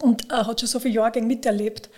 Und 0.02 0.30
er 0.30 0.47
hat 0.47 0.61
schon 0.61 0.69
so 0.69 0.80
viele 0.80 0.95
Jahrgänge 0.95 1.26
miterlebt. 1.26 1.90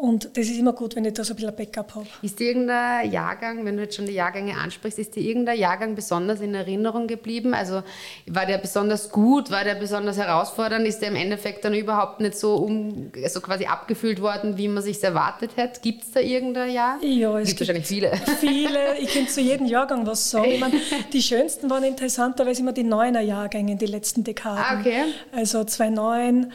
Und 0.00 0.30
das 0.34 0.46
ist 0.46 0.58
immer 0.58 0.72
gut, 0.72 0.96
wenn 0.96 1.04
ich 1.04 1.12
da 1.12 1.22
so 1.22 1.34
ein 1.34 1.36
bisschen 1.36 1.50
ein 1.50 1.56
Backup 1.56 1.94
habe. 1.94 2.06
Ist 2.22 2.40
dir 2.40 2.48
irgendein 2.48 3.12
Jahrgang, 3.12 3.66
wenn 3.66 3.76
du 3.76 3.82
jetzt 3.82 3.96
schon 3.96 4.06
die 4.06 4.14
Jahrgänge 4.14 4.56
ansprichst, 4.56 4.98
ist 4.98 5.14
dir 5.14 5.20
irgendein 5.20 5.58
Jahrgang 5.58 5.94
besonders 5.94 6.40
in 6.40 6.54
Erinnerung 6.54 7.06
geblieben? 7.06 7.52
Also 7.52 7.82
war 8.26 8.46
der 8.46 8.56
besonders 8.56 9.10
gut, 9.10 9.50
war 9.50 9.62
der 9.62 9.74
besonders 9.74 10.16
herausfordernd? 10.16 10.86
Ist 10.86 11.00
der 11.00 11.10
im 11.10 11.16
Endeffekt 11.16 11.66
dann 11.66 11.74
überhaupt 11.74 12.20
nicht 12.20 12.38
so, 12.38 12.54
um, 12.54 13.12
also 13.22 13.42
quasi 13.42 13.66
abgefüllt 13.66 14.22
worden, 14.22 14.56
wie 14.56 14.68
man 14.68 14.82
sich 14.82 15.04
erwartet 15.04 15.50
hätte? 15.56 15.82
Gibt 15.82 16.04
es 16.04 16.12
da 16.12 16.20
irgendein 16.20 16.70
Jahr? 16.70 16.96
Ja, 17.04 17.38
es 17.38 17.48
gibt 17.48 17.60
wahrscheinlich 17.60 17.86
viele. 17.86 18.16
Viele, 18.38 18.96
ich 18.98 19.08
könnte 19.12 19.30
zu 19.30 19.42
jedem 19.42 19.66
Jahrgang 19.66 20.06
was 20.06 20.30
sagen. 20.30 20.50
Ich 20.50 20.60
meine, 20.60 20.80
die 21.12 21.20
schönsten 21.20 21.68
waren 21.68 21.84
interessanterweise 21.84 22.62
immer 22.62 22.72
die 22.72 22.84
neuner 22.84 23.20
Jahrgänge 23.20 23.72
in 23.72 23.78
den 23.78 23.88
letzten 23.88 24.24
Dekaden. 24.24 24.64
Ah, 24.66 24.80
okay. 24.80 25.02
Also 25.30 25.62
2009, 25.62 26.52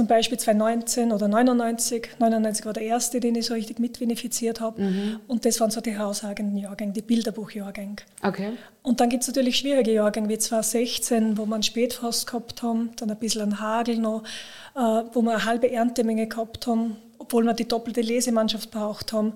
zum 0.00 0.06
Beispiel 0.06 0.38
2019 0.38 1.12
oder 1.12 1.28
99. 1.28 2.08
99 2.18 2.64
war 2.64 2.72
der 2.72 2.84
erste, 2.84 3.20
den 3.20 3.34
ich 3.34 3.44
so 3.44 3.52
richtig 3.52 3.78
mitbenefiziert 3.78 4.58
habe. 4.58 4.80
Mhm. 4.80 5.20
Und 5.28 5.44
das 5.44 5.60
waren 5.60 5.70
so 5.70 5.82
die 5.82 5.90
herausragenden 5.90 6.56
Jahrgänge, 6.56 6.94
die 6.94 7.02
Bilderbuchjahrgänge. 7.02 7.96
Okay. 8.22 8.52
Und 8.82 9.00
dann 9.00 9.10
gibt 9.10 9.24
es 9.24 9.28
natürlich 9.28 9.58
schwierige 9.58 9.92
Jahrgänge, 9.92 10.30
wie 10.30 10.38
2016, 10.38 11.36
wo 11.36 11.44
wir 11.44 11.52
einen 11.52 11.62
Spätfrost 11.62 12.26
gehabt 12.26 12.62
haben, 12.62 12.92
dann 12.96 13.10
ein 13.10 13.18
bisschen 13.18 13.42
einen 13.42 13.60
Hagel 13.60 13.98
noch, 13.98 14.22
äh, 14.74 14.80
wo 15.12 15.20
wir 15.20 15.32
eine 15.32 15.44
halbe 15.44 15.70
Erntemenge 15.70 16.28
gehabt 16.28 16.66
haben, 16.66 16.96
obwohl 17.18 17.44
wir 17.44 17.52
die 17.52 17.68
doppelte 17.68 18.00
Lesemannschaft 18.00 18.70
braucht 18.70 19.12
haben. 19.12 19.34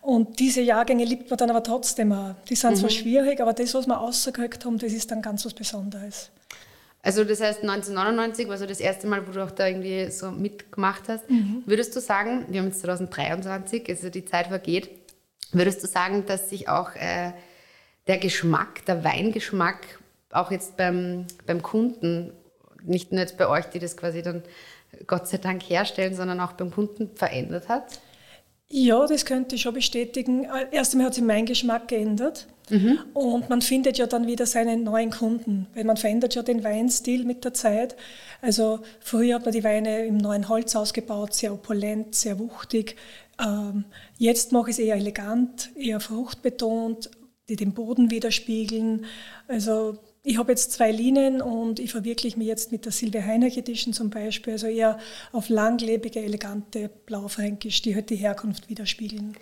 Und 0.00 0.38
diese 0.38 0.60
Jahrgänge 0.60 1.04
liebt 1.04 1.28
man 1.28 1.38
dann 1.38 1.50
aber 1.50 1.64
trotzdem 1.64 2.12
auch. 2.12 2.36
Die 2.48 2.54
sind 2.54 2.70
mhm. 2.70 2.76
zwar 2.76 2.90
schwierig, 2.90 3.40
aber 3.40 3.52
das, 3.52 3.74
was 3.74 3.88
wir 3.88 3.94
rausgekriegt 3.94 4.64
haben, 4.64 4.78
das 4.78 4.92
ist 4.92 5.10
dann 5.10 5.22
ganz 5.22 5.44
was 5.44 5.54
Besonderes. 5.54 6.30
Also 7.04 7.22
das 7.22 7.42
heißt 7.42 7.60
1999 7.60 8.48
war 8.48 8.56
so 8.56 8.64
das 8.64 8.80
erste 8.80 9.06
Mal, 9.06 9.28
wo 9.28 9.32
du 9.32 9.44
auch 9.44 9.50
da 9.50 9.66
irgendwie 9.66 10.10
so 10.10 10.30
mitgemacht 10.30 11.02
hast. 11.08 11.28
Mhm. 11.28 11.62
Würdest 11.66 11.94
du 11.94 12.00
sagen, 12.00 12.46
wir 12.48 12.60
haben 12.60 12.68
jetzt 12.68 12.80
2023, 12.80 13.86
also 13.90 14.08
die 14.08 14.24
Zeit 14.24 14.46
vergeht, 14.46 14.88
würdest 15.52 15.82
du 15.82 15.86
sagen, 15.86 16.24
dass 16.24 16.48
sich 16.48 16.70
auch 16.70 16.94
äh, 16.94 17.32
der 18.06 18.16
Geschmack, 18.16 18.86
der 18.86 19.04
Weingeschmack 19.04 20.00
auch 20.30 20.50
jetzt 20.50 20.78
beim, 20.78 21.26
beim 21.46 21.62
Kunden, 21.62 22.32
nicht 22.82 23.12
nur 23.12 23.20
jetzt 23.20 23.36
bei 23.36 23.48
euch, 23.48 23.66
die 23.66 23.80
das 23.80 23.98
quasi 23.98 24.22
dann 24.22 24.42
Gott 25.06 25.28
sei 25.28 25.36
Dank 25.36 25.62
herstellen, 25.62 26.14
sondern 26.14 26.40
auch 26.40 26.52
beim 26.52 26.70
Kunden 26.70 27.14
verändert 27.14 27.68
hat? 27.68 28.00
Ja, 28.68 29.06
das 29.06 29.26
könnte 29.26 29.56
ich 29.56 29.62
schon 29.62 29.74
bestätigen. 29.74 30.46
Erst 30.70 30.94
einmal 30.94 31.08
hat 31.08 31.14
sich 31.14 31.22
mein 31.24 31.44
Geschmack 31.44 31.88
geändert. 31.88 32.46
Mhm. 32.70 32.98
Und 33.12 33.50
man 33.50 33.60
findet 33.60 33.98
ja 33.98 34.06
dann 34.06 34.26
wieder 34.26 34.46
seine 34.46 34.76
neuen 34.76 35.10
Kunden, 35.10 35.66
weil 35.74 35.84
man 35.84 35.96
verändert 35.96 36.34
ja 36.34 36.42
den 36.42 36.64
Weinstil 36.64 37.24
mit 37.24 37.44
der 37.44 37.54
Zeit. 37.54 37.96
Also 38.40 38.80
früher 39.00 39.36
hat 39.36 39.44
man 39.44 39.52
die 39.52 39.64
Weine 39.64 40.06
im 40.06 40.16
neuen 40.16 40.48
Holz 40.48 40.74
ausgebaut, 40.74 41.34
sehr 41.34 41.52
opulent, 41.52 42.14
sehr 42.14 42.38
wuchtig. 42.38 42.96
Ähm, 43.40 43.84
jetzt 44.16 44.52
mache 44.52 44.70
ich 44.70 44.78
es 44.78 44.84
eher 44.84 44.96
elegant, 44.96 45.70
eher 45.76 46.00
fruchtbetont, 46.00 47.10
die 47.48 47.56
den 47.56 47.74
Boden 47.74 48.10
widerspiegeln. 48.10 49.04
Also 49.48 49.98
ich 50.22 50.38
habe 50.38 50.52
jetzt 50.52 50.72
zwei 50.72 50.90
Linien 50.90 51.42
und 51.42 51.78
ich 51.78 51.90
verwirkliche 51.90 52.38
mich 52.38 52.46
jetzt 52.46 52.72
mit 52.72 52.86
der 52.86 52.92
Silvia 52.92 53.22
Heinrich 53.22 53.58
Edition 53.58 53.92
zum 53.92 54.08
Beispiel, 54.08 54.54
also 54.54 54.66
eher 54.66 54.98
auf 55.32 55.50
langlebige, 55.50 56.20
elegante 56.20 56.88
Blaufränkisch, 57.04 57.82
die 57.82 57.94
halt 57.94 58.08
die 58.08 58.16
Herkunft 58.16 58.70
widerspiegeln. 58.70 59.36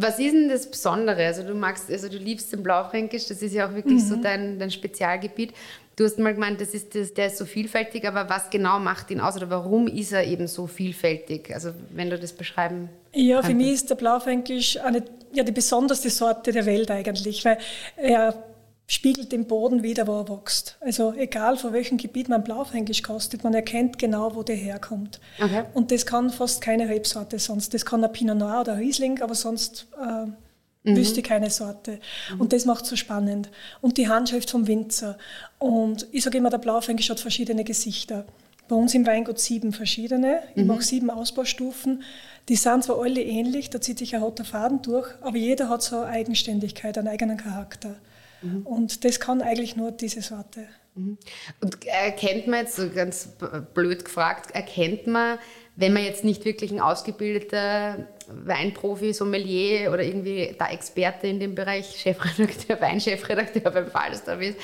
Was 0.00 0.20
ist 0.20 0.32
denn 0.32 0.48
das 0.48 0.70
Besondere? 0.70 1.26
Also 1.26 1.42
du 1.42 1.54
magst, 1.54 1.90
also 1.90 2.08
du 2.08 2.18
liebst 2.18 2.52
den 2.52 2.62
Blaufränkisch, 2.62 3.26
das 3.26 3.42
ist 3.42 3.52
ja 3.52 3.68
auch 3.68 3.74
wirklich 3.74 4.02
mhm. 4.02 4.08
so 4.08 4.16
dein, 4.16 4.58
dein 4.58 4.70
Spezialgebiet. 4.70 5.52
Du 5.96 6.04
hast 6.04 6.20
mal 6.20 6.32
gemeint, 6.32 6.60
das 6.60 6.68
ist, 6.68 6.94
das, 6.94 7.12
der 7.12 7.26
ist 7.26 7.38
so 7.38 7.44
vielfältig, 7.44 8.06
aber 8.06 8.30
was 8.30 8.48
genau 8.50 8.78
macht 8.78 9.10
ihn 9.10 9.20
aus 9.20 9.36
oder 9.36 9.50
warum 9.50 9.88
ist 9.88 10.12
er 10.12 10.24
eben 10.24 10.46
so 10.46 10.68
vielfältig? 10.68 11.52
Also 11.52 11.72
wenn 11.90 12.10
du 12.10 12.16
das 12.16 12.32
beschreiben 12.32 12.88
Ja, 13.12 13.42
für 13.42 13.54
mich 13.54 13.72
ist 13.72 13.90
der 13.90 13.96
Blaufränkisch 13.96 14.78
eine, 14.78 15.02
ja, 15.32 15.42
die 15.42 15.50
besonderste 15.50 16.10
Sorte 16.10 16.52
der 16.52 16.64
Welt 16.66 16.92
eigentlich, 16.92 17.44
weil 17.44 17.58
er 17.96 18.47
spiegelt 18.90 19.32
den 19.32 19.46
Boden 19.46 19.82
wieder, 19.82 20.06
wo 20.06 20.18
er 20.18 20.28
wächst. 20.30 20.78
Also 20.80 21.12
egal 21.12 21.58
von 21.58 21.74
welchem 21.74 21.98
Gebiet 21.98 22.30
man 22.30 22.42
Blaufränkisch 22.42 23.02
kostet, 23.02 23.44
man 23.44 23.52
erkennt 23.52 23.98
genau, 23.98 24.34
wo 24.34 24.42
der 24.42 24.56
herkommt. 24.56 25.20
Okay. 25.38 25.64
Und 25.74 25.92
das 25.92 26.06
kann 26.06 26.30
fast 26.30 26.62
keine 26.62 26.88
Rebsorte 26.88 27.38
sonst. 27.38 27.74
Das 27.74 27.84
kann 27.84 28.02
ein 28.02 28.10
Pinot 28.10 28.38
Noir 28.38 28.62
oder 28.62 28.78
Riesling, 28.78 29.20
aber 29.20 29.34
sonst 29.34 29.88
äh, 30.02 30.90
mhm. 30.90 30.96
wüsste 30.96 31.20
keine 31.20 31.50
Sorte. 31.50 32.00
Mhm. 32.32 32.40
Und 32.40 32.54
das 32.54 32.64
macht 32.64 32.86
so 32.86 32.96
spannend. 32.96 33.50
Und 33.82 33.98
die 33.98 34.08
Handschrift 34.08 34.50
vom 34.50 34.66
Winzer. 34.66 35.18
Und 35.58 36.06
ich 36.10 36.24
sage 36.24 36.38
immer, 36.38 36.48
der 36.48 36.56
Blaufränkisch 36.56 37.10
hat 37.10 37.20
verschiedene 37.20 37.64
Gesichter. 37.64 38.24
Bei 38.68 38.76
uns 38.76 38.94
im 38.94 39.06
Weingut 39.06 39.38
sieben 39.38 39.74
verschiedene. 39.74 40.40
Ich 40.54 40.62
mhm. 40.62 40.68
mache 40.68 40.82
sieben 40.82 41.10
Ausbaustufen. 41.10 42.02
Die 42.48 42.56
sind 42.56 42.84
zwar 42.84 43.02
alle 43.02 43.22
ähnlich, 43.22 43.68
da 43.68 43.82
zieht 43.82 43.98
sich 43.98 44.16
ein 44.16 44.22
roter 44.22 44.46
Faden 44.46 44.80
durch, 44.80 45.08
aber 45.20 45.36
jeder 45.36 45.68
hat 45.68 45.82
so 45.82 45.98
eine 45.98 46.06
Eigenständigkeit, 46.06 46.96
einen 46.96 47.08
eigenen 47.08 47.36
Charakter. 47.36 47.96
Mhm. 48.42 48.66
Und 48.66 49.04
das 49.04 49.20
kann 49.20 49.42
eigentlich 49.42 49.76
nur 49.76 49.92
diese 49.92 50.22
Sorte. 50.22 50.66
Mhm. 50.94 51.18
Und 51.60 51.86
erkennt 51.86 52.46
man 52.46 52.60
jetzt, 52.60 52.94
ganz 52.94 53.28
blöd 53.74 54.04
gefragt, 54.04 54.50
erkennt 54.52 55.06
man, 55.06 55.38
wenn 55.76 55.92
man 55.92 56.04
jetzt 56.04 56.24
nicht 56.24 56.44
wirklich 56.44 56.72
ein 56.72 56.80
ausgebildeter 56.80 58.08
Weinprofi, 58.26 59.12
Sommelier 59.12 59.92
oder 59.92 60.02
irgendwie 60.02 60.54
der 60.58 60.72
Experte 60.72 61.28
in 61.28 61.38
dem 61.38 61.54
Bereich, 61.54 62.00
Chefredakteur, 62.00 62.80
Weinchefredakteur 62.80 63.70
beim 63.70 63.90
Falstaff 63.90 64.40
ist, 64.40 64.58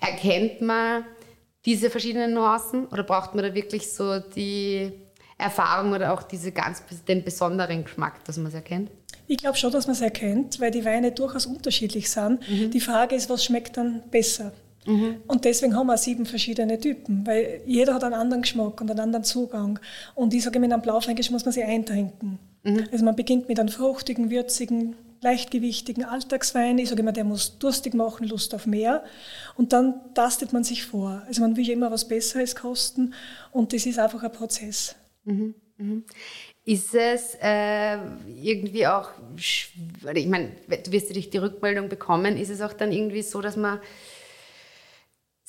erkennt 0.00 0.60
man 0.60 1.04
diese 1.64 1.90
verschiedenen 1.90 2.34
Nuancen 2.34 2.86
oder 2.86 3.02
braucht 3.02 3.34
man 3.34 3.44
da 3.44 3.54
wirklich 3.54 3.92
so 3.92 4.20
die 4.20 4.92
Erfahrung 5.36 5.92
oder 5.92 6.12
auch 6.12 6.22
diese 6.22 6.52
ganz, 6.52 6.82
den 7.06 7.24
besonderen 7.24 7.84
Geschmack, 7.84 8.24
dass 8.24 8.36
man 8.36 8.46
es 8.46 8.54
erkennt? 8.54 8.90
Ich 9.30 9.36
glaube 9.36 9.56
schon, 9.56 9.70
dass 9.70 9.86
man 9.86 9.94
es 9.94 10.00
erkennt, 10.00 10.58
weil 10.58 10.72
die 10.72 10.84
Weine 10.84 11.12
durchaus 11.12 11.46
unterschiedlich 11.46 12.10
sind. 12.10 12.40
Mhm. 12.50 12.72
Die 12.72 12.80
Frage 12.80 13.14
ist, 13.14 13.30
was 13.30 13.44
schmeckt 13.44 13.76
dann 13.76 14.02
besser? 14.10 14.50
Mhm. 14.86 15.18
Und 15.28 15.44
deswegen 15.44 15.76
haben 15.76 15.86
wir 15.86 15.96
sieben 15.96 16.26
verschiedene 16.26 16.80
Typen, 16.80 17.24
weil 17.24 17.60
jeder 17.64 17.94
hat 17.94 18.02
einen 18.02 18.14
anderen 18.14 18.42
Geschmack 18.42 18.80
und 18.80 18.90
einen 18.90 18.98
anderen 18.98 19.22
Zugang. 19.22 19.78
Und 20.16 20.34
ich 20.34 20.42
sage, 20.42 20.58
mit 20.58 20.72
einem 20.72 20.82
Blaufränkisch 20.82 21.30
muss 21.30 21.44
man 21.44 21.52
sich 21.52 21.62
eintrinken. 21.62 22.40
Mhm. 22.64 22.88
Also 22.90 23.04
man 23.04 23.14
beginnt 23.14 23.48
mit 23.48 23.60
einem 23.60 23.68
fruchtigen, 23.68 24.30
würzigen, 24.30 24.96
leichtgewichtigen 25.20 26.04
Alltagswein. 26.04 26.78
Ich 26.78 26.88
sage 26.88 27.02
immer, 27.02 27.12
der 27.12 27.22
muss 27.22 27.56
durstig 27.56 27.94
machen, 27.94 28.26
Lust 28.26 28.52
auf 28.52 28.66
mehr. 28.66 29.04
Und 29.56 29.72
dann 29.72 29.94
tastet 30.12 30.52
man 30.52 30.64
sich 30.64 30.84
vor. 30.84 31.22
Also 31.28 31.40
man 31.42 31.56
will 31.56 31.64
ja 31.64 31.74
immer 31.74 31.92
was 31.92 32.08
Besseres 32.08 32.56
kosten 32.56 33.14
und 33.52 33.72
das 33.72 33.86
ist 33.86 34.00
einfach 34.00 34.24
ein 34.24 34.32
Prozess. 34.32 34.96
Mhm. 35.22 35.54
Mhm. 35.80 36.04
Ist 36.64 36.94
es 36.94 37.36
äh, 37.42 37.96
irgendwie 38.26 38.86
auch, 38.86 39.08
ich 39.36 39.72
meine, 40.26 40.52
du 40.68 40.92
wirst 40.92 41.12
ja 41.12 41.20
die 41.20 41.38
Rückmeldung 41.38 41.88
bekommen, 41.88 42.36
ist 42.36 42.50
es 42.50 42.60
auch 42.60 42.74
dann 42.74 42.92
irgendwie 42.92 43.22
so, 43.22 43.40
dass 43.40 43.56
man 43.56 43.80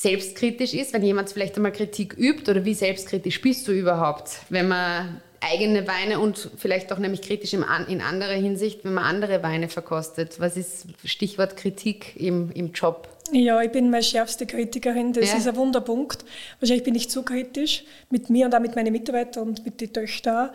selbstkritisch 0.02 0.74
ist, 0.74 0.94
wenn 0.94 1.04
jemand 1.04 1.30
vielleicht 1.30 1.58
einmal 1.58 1.74
Kritik 1.74 2.16
übt 2.18 2.50
oder 2.50 2.66
wie 2.66 2.74
selbstkritisch 2.74 3.40
bist 3.42 3.68
du 3.68 3.72
überhaupt, 3.72 4.40
wenn 4.50 4.68
man 4.68 5.22
eigene 5.42 5.88
Weine 5.88 6.20
und 6.20 6.50
vielleicht 6.58 6.92
auch 6.92 6.98
nämlich 6.98 7.22
kritisch 7.22 7.54
in 7.54 7.64
anderer 7.64 8.34
Hinsicht, 8.34 8.84
wenn 8.84 8.94
man 8.94 9.04
andere 9.04 9.44
Weine 9.44 9.70
verkostet. 9.70 10.40
Was 10.40 10.56
ist 10.56 10.88
Stichwort 11.04 11.58
Kritik 11.58 12.16
im, 12.16 12.52
im 12.52 12.72
Job? 12.72 13.08
Ja, 13.32 13.62
ich 13.62 13.72
bin 13.72 13.90
meine 13.90 14.04
schärfste 14.04 14.46
Kritikerin. 14.46 15.14
Das 15.14 15.32
ja. 15.32 15.38
ist 15.38 15.48
ein 15.48 15.56
Wunderpunkt. 15.56 16.26
Wahrscheinlich 16.60 16.84
bin 16.84 16.96
ich 16.96 17.10
zu 17.10 17.24
kritisch 17.24 17.86
mit 18.10 18.30
mir 18.30 18.46
und 18.46 18.56
auch 18.56 18.60
mit 18.60 18.76
meinen 18.76 18.92
Mitarbeitern 18.92 19.48
und 19.48 19.66
mit 19.66 19.80
den 19.80 19.94
Töchtern. 19.94 20.50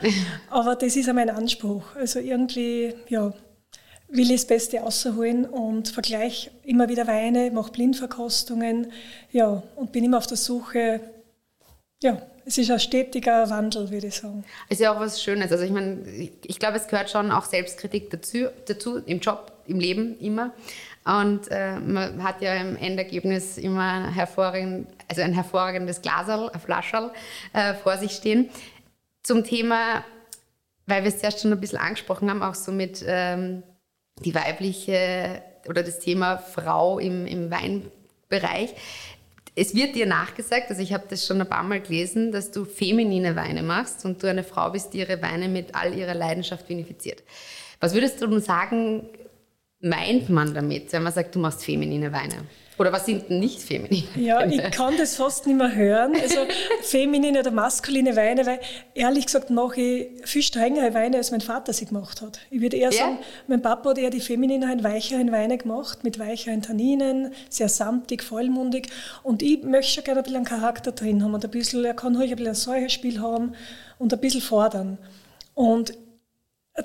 Aber 0.50 0.76
das 0.76 0.95
ist 0.97 1.09
auch 1.09 1.14
mein 1.14 1.30
Anspruch. 1.30 1.97
Also 1.97 2.18
irgendwie, 2.18 2.95
ja, 3.09 3.33
will 4.09 4.30
ich 4.30 4.37
das 4.37 4.47
Beste 4.47 4.78
rausholen 4.78 5.47
und 5.47 5.88
vergleiche 5.88 6.50
immer 6.64 6.88
wieder 6.88 7.06
Weine, 7.06 7.50
mache 7.50 7.73
Blindverkostungen, 7.73 8.92
ja, 9.33 9.62
und 9.75 9.92
bin 9.92 10.04
immer 10.04 10.18
auf 10.18 10.26
der 10.26 10.37
Suche, 10.37 11.00
ja, 12.02 12.23
es 12.45 12.59
ist 12.59 12.71
ein 12.71 12.78
stetiger 12.78 13.50
Wandel, 13.50 13.90
würde 13.90 14.06
ich 14.06 14.14
sagen. 14.14 14.45
Es 14.68 14.78
ist 14.78 14.85
ja 14.85 14.95
auch 14.95 15.00
was 15.00 15.21
Schönes. 15.21 15.50
Also 15.50 15.64
ich 15.64 15.73
meine, 15.73 16.00
ich 16.06 16.59
glaube, 16.61 16.76
es 16.76 16.87
gehört 16.87 17.11
schon 17.11 17.33
auch 17.33 17.45
Selbstkritik 17.45 18.11
dazu, 18.11 18.47
dazu 18.66 18.99
im 18.99 19.18
Job, 19.18 19.50
im 19.66 19.80
Leben 19.80 20.16
immer. 20.21 20.52
Und 21.07 21.49
äh, 21.53 21.79
man 21.79 22.23
hat 22.25 22.43
ja 22.43 22.55
im 22.55 22.77
Endergebnis 22.77 23.59
immer 23.59 24.13
hervorragend, 24.13 24.89
also 25.09 25.23
ein 25.23 25.33
hervorragendes 25.33 26.03
Glaserl, 26.03 26.51
ein 26.51 26.61
Flascherl 26.61 27.13
äh, 27.53 27.75
vor 27.75 27.97
sich 27.97 28.11
stehen. 28.11 28.51
Zum 29.23 29.45
Thema, 29.45 30.05
weil 30.87 31.05
wir 31.05 31.09
es 31.09 31.21
zuerst 31.21 31.41
schon 31.41 31.53
ein 31.53 31.61
bisschen 31.61 31.79
angesprochen 31.79 32.29
haben, 32.29 32.43
auch 32.43 32.57
so 32.57 32.73
mit 32.73 33.05
ähm, 33.07 33.63
die 34.25 34.35
weibliche 34.35 35.43
oder 35.69 35.85
das 35.85 36.01
Thema 36.01 36.39
Frau 36.39 36.99
im, 36.99 37.27
im 37.27 37.53
Weinbereich. 37.53 38.75
Es 39.55 39.75
wird 39.75 39.95
dir 39.95 40.07
nachgesagt, 40.07 40.71
also 40.71 40.83
ich 40.83 40.93
habe 40.93 41.05
das 41.09 41.25
schon 41.25 41.41
ein 41.41 41.49
paar 41.49 41.63
Mal 41.63 41.81
gelesen, 41.81 42.33
dass 42.33 42.51
du 42.51 42.65
feminine 42.65 43.37
Weine 43.37 43.63
machst 43.63 44.05
und 44.05 44.23
du 44.23 44.29
eine 44.29 44.43
Frau 44.43 44.71
bist, 44.71 44.93
die 44.93 44.99
ihre 44.99 45.23
Weine 45.23 45.49
mit 45.49 45.75
all 45.75 45.95
ihrer 45.95 46.15
Leidenschaft 46.15 46.69
vinifiziert. 46.69 47.23
Was 47.81 47.95
würdest 47.95 48.21
du 48.21 48.27
nun 48.27 48.41
sagen, 48.41 49.09
meint 49.80 50.28
man 50.28 50.54
damit, 50.54 50.92
wenn 50.92 51.02
man 51.02 51.12
sagt, 51.12 51.35
du 51.35 51.38
machst 51.38 51.64
feminine 51.64 52.12
Weine? 52.12 52.47
Oder 52.78 52.92
was 52.92 53.06
sind 53.06 53.30
nicht 53.30 53.62
feminine? 53.62 54.06
Ja, 54.16 54.45
ich 54.45 54.62
kann 54.71 54.95
das 54.99 55.16
fast 55.16 55.47
nicht 55.47 55.56
mehr 55.56 55.75
hören. 55.75 56.12
Also 56.14 56.40
feminine 56.83 57.40
oder 57.40 57.50
maskuline 57.50 58.14
Weine, 58.16 58.45
weil 58.45 58.61
ehrlich 58.95 59.26
gesagt 59.26 59.49
mache 59.49 59.80
ich 59.80 60.09
viel 60.25 60.42
strengere 60.42 60.92
Weine, 60.92 61.16
als 61.16 61.30
mein 61.30 61.40
Vater 61.40 61.73
sie 61.73 61.87
gemacht 61.87 62.21
hat. 62.21 62.38
Ich 62.50 62.61
würde 62.61 62.76
eher 62.76 62.90
ja. 62.90 62.99
sagen, 62.99 63.18
mein 63.47 63.62
Papa 63.62 63.90
hat 63.90 63.99
eher 63.99 64.11
die 64.11 64.21
feminineren, 64.21 64.85
weicheren 64.85 65.33
Weine 65.33 65.56
gemacht, 65.56 66.04
mit 66.04 66.18
weicheren 66.18 66.61
Tanninen, 66.61 67.33
sehr 67.49 67.71
samtig, 67.71 68.23
vollmundig. 68.23 68.88
Und 69.23 69.42
ich 69.42 69.62
möchte 69.62 69.92
schon 69.92 70.04
gerne 70.04 70.21
ein 70.21 70.25
bisschen 70.25 70.37
einen 70.37 70.45
Charakter 70.45 70.92
drin 70.92 71.25
haben 71.25 71.33
und 71.33 71.45
ein 71.45 71.50
bisschen, 71.50 71.83
er 71.83 71.95
kann 71.95 72.14
ruhig 72.14 72.30
ein 72.30 72.37
bisschen 72.37 72.50
ein 72.50 72.54
Säurespiel 72.54 73.23
haben 73.23 73.54
und 73.99 74.12
ein 74.12 74.21
bisschen 74.21 74.42
fordern. 74.42 74.99
Und 75.54 75.95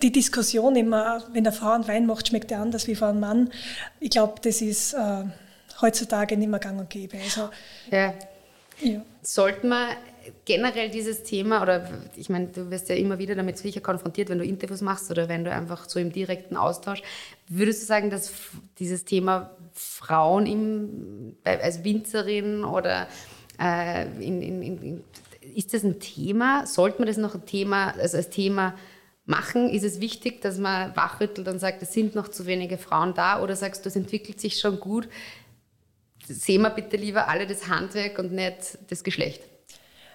die 0.01 0.11
Diskussion 0.11 0.75
immer, 0.75 1.23
wenn 1.33 1.45
eine 1.45 1.55
Frau 1.55 1.71
einen 1.71 1.87
Wein 1.87 2.05
macht, 2.05 2.27
schmeckt 2.27 2.51
er 2.51 2.59
anders 2.59 2.87
wie 2.87 2.95
für 2.95 3.07
einen 3.07 3.19
Mann. 3.19 3.51
Ich 3.99 4.11
glaube, 4.11 4.35
das 4.41 4.61
ist 4.61 4.93
äh, 4.93 5.23
heutzutage 5.81 6.37
nicht 6.37 6.49
mehr 6.49 6.59
gang 6.59 6.79
und 6.79 6.89
gäbe. 6.89 7.17
Also, 7.17 7.49
ja. 7.91 8.13
ja. 8.81 9.01
Sollten 9.21 9.69
wir 9.69 9.89
generell 10.45 10.89
dieses 10.89 11.23
Thema, 11.23 11.61
oder 11.61 11.89
ich 12.15 12.29
meine, 12.29 12.47
du 12.47 12.69
wirst 12.69 12.89
ja 12.89 12.95
immer 12.95 13.17
wieder 13.19 13.35
damit 13.35 13.57
sicher 13.57 13.81
konfrontiert, 13.81 14.29
wenn 14.29 14.37
du 14.37 14.45
Interviews 14.45 14.81
machst 14.81 15.11
oder 15.11 15.27
wenn 15.27 15.43
du 15.43 15.51
einfach 15.51 15.89
so 15.89 15.99
im 15.99 16.11
direkten 16.11 16.55
Austausch, 16.55 17.01
würdest 17.47 17.81
du 17.81 17.85
sagen, 17.85 18.09
dass 18.09 18.31
dieses 18.79 19.03
Thema 19.03 19.51
Frauen 19.73 20.45
im, 20.45 21.35
als 21.43 21.83
Winzerin 21.83 22.63
oder 22.63 23.07
äh, 23.59 24.05
in, 24.19 24.41
in, 24.41 24.61
in, 24.61 25.03
ist 25.55 25.73
das 25.73 25.83
ein 25.83 25.99
Thema? 25.99 26.65
Sollte 26.67 26.99
man 26.99 27.07
das 27.07 27.17
noch 27.17 27.35
ein 27.35 27.45
Thema, 27.45 27.93
also 27.97 28.17
als 28.17 28.29
Thema 28.29 28.75
machen? 29.31 29.69
Ist 29.69 29.83
es 29.83 29.99
wichtig, 29.99 30.41
dass 30.41 30.59
man 30.59 30.95
wachrüttelt 30.95 31.47
und 31.47 31.57
sagt, 31.57 31.81
es 31.81 31.93
sind 31.93 32.13
noch 32.13 32.27
zu 32.27 32.45
wenige 32.45 32.77
Frauen 32.77 33.15
da? 33.15 33.41
Oder 33.41 33.55
sagst 33.55 33.83
du, 33.83 33.89
es 33.89 33.95
entwickelt 33.95 34.39
sich 34.39 34.59
schon 34.59 34.79
gut? 34.79 35.07
sehen 36.27 36.61
wir 36.61 36.69
bitte 36.69 36.97
lieber 36.97 37.27
alle 37.27 37.47
das 37.47 37.67
Handwerk 37.67 38.19
und 38.19 38.31
nicht 38.31 38.77
das 38.89 39.03
Geschlecht. 39.03 39.41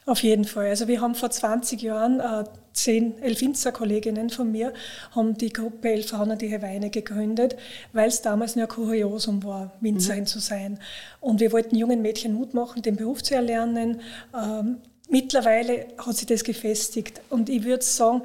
Auf 0.06 0.22
jeden 0.22 0.44
Fall. 0.44 0.68
Also 0.68 0.86
wir 0.86 1.00
haben 1.00 1.16
vor 1.16 1.30
20 1.30 1.82
Jahren 1.82 2.20
äh, 2.20 2.44
zehn 2.72 3.20
Elfinzer-Kolleginnen 3.20 4.30
von 4.30 4.52
mir 4.52 4.72
haben 5.10 5.36
die 5.36 5.52
Gruppe 5.52 5.90
Elf 5.90 6.10
Frauen 6.10 6.38
die 6.38 6.62
Weine 6.62 6.90
gegründet, 6.90 7.56
weil 7.92 8.08
es 8.08 8.22
damals 8.22 8.54
nur 8.54 8.68
Kuriosum 8.68 9.42
war, 9.42 9.72
Winzerin 9.80 10.20
mhm. 10.20 10.26
zu 10.26 10.38
sein. 10.38 10.78
Und 11.20 11.40
wir 11.40 11.50
wollten 11.50 11.74
jungen 11.74 12.02
Mädchen 12.02 12.34
Mut 12.34 12.54
machen, 12.54 12.82
den 12.82 12.94
Beruf 12.94 13.24
zu 13.24 13.34
erlernen. 13.34 14.00
Ähm, 14.32 14.76
mittlerweile 15.08 15.88
hat 15.98 16.16
sich 16.16 16.26
das 16.26 16.44
gefestigt. 16.44 17.20
Und 17.28 17.48
ich 17.48 17.64
würde 17.64 17.82
sagen, 17.82 18.22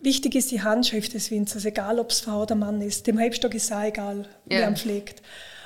wichtig 0.00 0.34
ist 0.34 0.50
die 0.50 0.62
Handschrift 0.62 1.14
des 1.14 1.30
Winzers, 1.30 1.64
egal 1.64 1.98
ob 1.98 2.10
es 2.10 2.20
Frau 2.20 2.42
oder 2.42 2.54
Mann 2.54 2.80
ist. 2.80 3.06
Dem 3.06 3.18
Rebstock 3.18 3.54
ist 3.54 3.72
auch 3.72 3.84
egal, 3.84 4.28
ja. 4.46 4.58
wer 4.58 4.68
ihn 4.68 4.76
pflegt. 4.76 5.22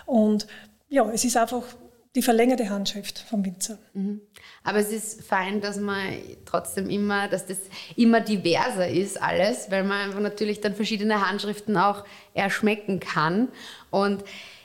Und 0.06 0.46
ja, 0.88 1.10
es 1.10 1.24
ist 1.24 1.36
einfach 1.36 1.62
die 2.14 2.22
verlängerte 2.22 2.70
Handschrift 2.70 3.18
vom 3.18 3.44
Winzer. 3.44 3.78
Mhm. 3.92 4.20
Aber 4.62 4.78
es 4.78 4.92
ist 4.92 5.22
fein, 5.24 5.60
dass 5.60 5.78
man 5.78 5.98
trotzdem 6.44 6.88
immer, 6.88 7.28
dass 7.28 7.46
das 7.46 7.58
immer 7.96 8.20
diverser 8.20 8.88
ist 8.88 9.20
alles, 9.20 9.70
weil 9.70 9.82
man 9.82 10.06
einfach 10.06 10.20
natürlich 10.20 10.60
dann 10.60 10.76
verschiedene 10.76 11.26
Handschriften 11.26 11.76
auch 11.76 12.04
erschmecken 12.32 13.00
kann. 13.00 13.48
Und 13.90 14.22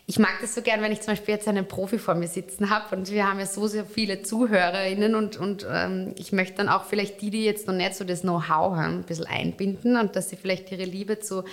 ich 0.09 0.17
mag 0.17 0.41
das 0.41 0.55
so 0.55 0.63
gern, 0.63 0.81
wenn 0.81 0.91
ich 0.91 1.01
zum 1.01 1.11
Beispiel 1.11 1.35
jetzt 1.35 1.47
einen 1.47 1.67
Profi 1.67 1.99
vor 1.99 2.15
mir 2.15 2.27
sitzen 2.27 2.71
habe 2.71 2.95
und 2.95 3.11
wir 3.11 3.27
haben 3.27 3.37
ja 3.37 3.45
so 3.45 3.67
sehr 3.67 3.85
viele 3.85 4.23
ZuhörerInnen 4.23 5.13
und, 5.13 5.37
und 5.37 5.67
ähm, 5.71 6.15
ich 6.17 6.31
möchte 6.31 6.55
dann 6.55 6.67
auch 6.67 6.85
vielleicht 6.85 7.21
die, 7.21 7.29
die 7.29 7.45
jetzt 7.45 7.67
noch 7.67 7.75
nicht 7.75 7.93
so 7.93 8.03
das 8.03 8.21
Know-how 8.21 8.75
haben, 8.75 8.95
ein 8.95 9.03
bisschen 9.03 9.27
einbinden 9.27 9.97
und 9.97 10.15
dass 10.15 10.31
sie 10.31 10.35
vielleicht 10.35 10.71
ihre 10.71 10.85
Liebe 10.85 11.19
zu 11.19 11.43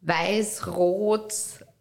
Weiß, 0.00 0.66
Rot, 0.66 1.34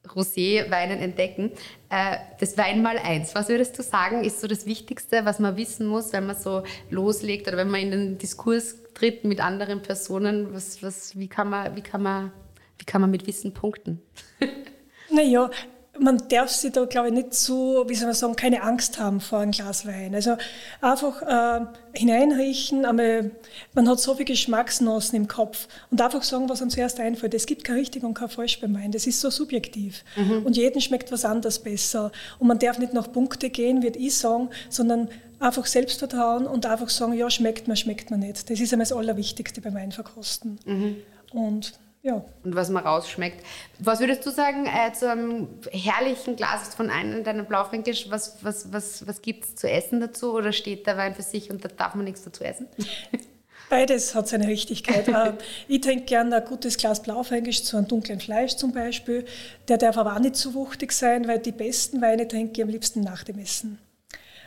Rosé-Weinen 0.09 0.99
entdecken. 0.99 1.53
Äh, 1.89 2.17
das 2.37 2.57
Wein 2.57 2.81
mal 2.81 2.97
eins. 2.97 3.33
Was 3.33 3.47
würdest 3.47 3.79
du 3.79 3.81
sagen, 3.81 4.25
ist 4.25 4.41
so 4.41 4.47
das 4.47 4.65
Wichtigste, 4.65 5.23
was 5.23 5.39
man 5.39 5.55
wissen 5.55 5.87
muss, 5.87 6.11
wenn 6.11 6.25
man 6.25 6.35
so 6.35 6.63
loslegt 6.89 7.47
oder 7.47 7.55
wenn 7.55 7.69
man 7.69 7.79
in 7.79 7.91
den 7.91 8.17
Diskurs 8.17 8.75
tritt 8.93 9.23
mit 9.23 9.39
anderen 9.39 9.81
Personen? 9.81 10.53
Was, 10.53 10.83
was, 10.83 11.17
wie, 11.17 11.29
kann 11.29 11.49
man, 11.49 11.77
wie, 11.77 11.81
kann 11.81 12.03
man, 12.03 12.33
wie 12.77 12.83
kann 12.83 12.99
man 12.99 13.09
mit 13.09 13.25
Wissen 13.25 13.53
punkten? 13.53 14.01
Naja, 15.13 15.51
man 15.99 16.23
darf 16.29 16.49
sich 16.49 16.71
da, 16.71 16.85
glaube 16.85 17.09
ich, 17.09 17.13
nicht 17.13 17.33
so, 17.35 17.85
wie 17.87 17.93
soll 17.93 18.07
man 18.07 18.15
sagen, 18.15 18.35
keine 18.35 18.63
Angst 18.63 18.97
haben 18.99 19.21
vor 19.21 19.39
einem 19.39 19.51
Glas 19.51 19.85
Wein. 19.85 20.15
Also 20.15 20.37
einfach 20.81 21.21
äh, 21.21 21.65
hineinriechen, 21.93 22.85
aber 22.85 23.25
man 23.73 23.87
hat 23.87 23.99
so 23.99 24.15
viel 24.15 24.25
Geschmacksnossen 24.25 25.15
im 25.15 25.27
Kopf 25.27 25.67
und 25.91 26.01
einfach 26.01 26.23
sagen, 26.23 26.49
was 26.49 26.61
einem 26.61 26.71
zuerst 26.71 26.99
einfällt. 26.99 27.35
Es 27.35 27.45
gibt 27.45 27.63
kein 27.63 27.75
richtig 27.75 28.03
und 28.03 28.15
kein 28.15 28.29
falsch 28.29 28.59
beim 28.59 28.73
Wein. 28.73 28.91
Das 28.91 29.05
ist 29.05 29.21
so 29.21 29.29
subjektiv. 29.29 30.03
Mhm. 30.15 30.43
Und 30.45 30.57
jedem 30.57 30.81
schmeckt 30.81 31.11
was 31.11 31.25
anderes 31.25 31.59
besser. 31.59 32.11
Und 32.39 32.47
man 32.47 32.57
darf 32.57 32.79
nicht 32.79 32.93
nach 32.93 33.11
Punkte 33.11 33.51
gehen, 33.51 33.83
würde 33.83 33.99
ich 33.99 34.17
sagen, 34.17 34.49
sondern 34.69 35.09
einfach 35.39 35.67
Selbstvertrauen 35.67 36.47
und 36.47 36.65
einfach 36.65 36.89
sagen, 36.89 37.13
ja, 37.13 37.29
schmeckt 37.29 37.67
mir, 37.67 37.75
schmeckt 37.75 38.09
mir 38.09 38.17
nicht. 38.17 38.49
Das 38.49 38.59
ist 38.59 38.73
einmal 38.73 38.87
das 38.87 38.97
Allerwichtigste 38.97 39.61
beim 39.61 39.75
Weinverkosten. 39.75 40.59
Mhm. 40.65 40.95
Und 41.33 41.73
ja. 42.03 42.23
Und 42.43 42.55
was 42.55 42.69
man 42.69 42.83
rausschmeckt. 42.83 43.43
Was 43.79 44.01
würdest 44.01 44.25
du 44.25 44.29
sagen 44.29 44.65
äh, 44.65 44.91
zu 44.91 45.09
einem 45.09 45.47
herrlichen 45.71 46.35
Glas 46.35 46.75
von 46.75 46.89
einem 46.89 47.23
deiner 47.23 47.43
Blaufränkisch? 47.43 48.07
Was, 48.09 48.43
was, 48.43 48.73
was, 48.73 49.07
was 49.07 49.21
gibt 49.21 49.45
es 49.45 49.55
zu 49.55 49.69
essen 49.69 50.01
dazu 50.01 50.33
oder 50.33 50.51
steht 50.51 50.85
der 50.85 50.97
Wein 50.97 51.15
für 51.15 51.21
sich 51.21 51.49
und 51.49 51.63
da 51.63 51.69
darf 51.69 51.95
man 51.95 52.03
nichts 52.03 52.23
dazu 52.23 52.43
essen? 52.43 52.67
Beides 53.69 54.13
hat 54.13 54.27
seine 54.27 54.47
Richtigkeit. 54.47 55.07
Äh, 55.13 55.33
ich 55.67 55.81
trinke 55.81 56.05
gerne 56.05 56.35
ein 56.35 56.45
gutes 56.45 56.77
Glas 56.77 57.01
Blaufränkisch 57.01 57.63
zu 57.63 57.77
einem 57.77 57.87
dunklen 57.87 58.19
Fleisch 58.19 58.57
zum 58.57 58.73
Beispiel. 58.73 59.25
Der 59.69 59.77
darf 59.77 59.97
aber 59.97 60.15
auch 60.15 60.19
nicht 60.19 60.35
zu 60.35 60.53
wuchtig 60.53 60.91
sein, 60.91 61.27
weil 61.27 61.39
die 61.39 61.51
besten 61.51 62.01
Weine 62.01 62.27
trinke 62.27 62.53
ich 62.53 62.63
am 62.63 62.69
liebsten 62.69 63.01
nach 63.01 63.23
dem 63.23 63.39
Essen. 63.39 63.79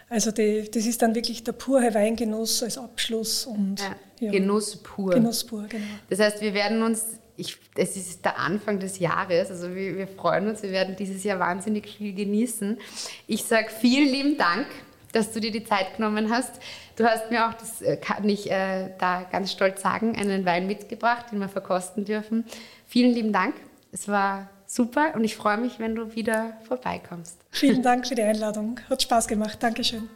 Also 0.08 0.30
die, 0.30 0.70
das 0.70 0.86
ist 0.86 1.02
dann 1.02 1.14
wirklich 1.14 1.42
der 1.42 1.52
pure 1.52 1.94
Weingenuss 1.94 2.62
als 2.62 2.78
Abschluss. 2.78 3.46
Und, 3.46 3.80
ja, 3.80 3.96
ja. 4.20 4.32
Genuss 4.32 4.76
pur. 4.76 5.12
Genuss 5.12 5.44
pur, 5.44 5.66
genau. 5.68 5.84
Das 6.10 6.18
heißt, 6.18 6.40
wir 6.40 6.52
werden 6.52 6.82
uns 6.82 7.04
ich, 7.36 7.58
es 7.76 7.96
ist 7.96 8.24
der 8.24 8.38
Anfang 8.38 8.78
des 8.78 8.98
Jahres, 8.98 9.50
also 9.50 9.74
wir, 9.74 9.96
wir 9.96 10.08
freuen 10.08 10.48
uns, 10.48 10.62
wir 10.62 10.70
werden 10.70 10.96
dieses 10.96 11.24
Jahr 11.24 11.38
wahnsinnig 11.38 11.88
viel 11.88 12.14
genießen. 12.14 12.78
Ich 13.26 13.44
sage 13.44 13.68
vielen 13.70 14.08
lieben 14.08 14.38
Dank, 14.38 14.66
dass 15.12 15.32
du 15.32 15.40
dir 15.40 15.50
die 15.50 15.64
Zeit 15.64 15.96
genommen 15.96 16.30
hast. 16.30 16.60
Du 16.96 17.04
hast 17.04 17.30
mir 17.30 17.48
auch, 17.48 17.54
das 17.54 17.82
äh, 17.82 17.96
kann 17.96 18.28
ich 18.28 18.50
äh, 18.50 18.90
da 18.98 19.22
ganz 19.30 19.52
stolz 19.52 19.82
sagen, 19.82 20.16
einen 20.16 20.44
Wein 20.44 20.66
mitgebracht, 20.66 21.26
den 21.32 21.38
wir 21.38 21.48
verkosten 21.48 22.04
dürfen. 22.04 22.44
Vielen 22.86 23.12
lieben 23.12 23.32
Dank. 23.32 23.54
Es 23.92 24.08
war 24.08 24.50
super 24.66 25.14
und 25.14 25.24
ich 25.24 25.36
freue 25.36 25.58
mich, 25.58 25.78
wenn 25.78 25.94
du 25.94 26.14
wieder 26.14 26.56
vorbeikommst. 26.66 27.38
Vielen 27.50 27.82
Dank 27.82 28.06
für 28.06 28.14
die 28.14 28.22
Einladung. 28.22 28.80
Hat 28.90 29.02
Spaß 29.02 29.28
gemacht. 29.28 29.62
Dankeschön. 29.62 30.08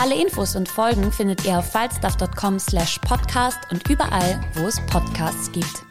Alle 0.00 0.14
Infos 0.14 0.54
und 0.54 0.68
Folgen 0.68 1.10
findet 1.10 1.44
ihr 1.44 1.58
auf 1.58 1.72
falstaff.com 1.72 2.60
slash 2.60 3.00
podcast 3.00 3.58
und 3.72 3.90
überall, 3.90 4.40
wo 4.54 4.68
es 4.68 4.80
Podcasts 4.86 5.50
gibt. 5.50 5.84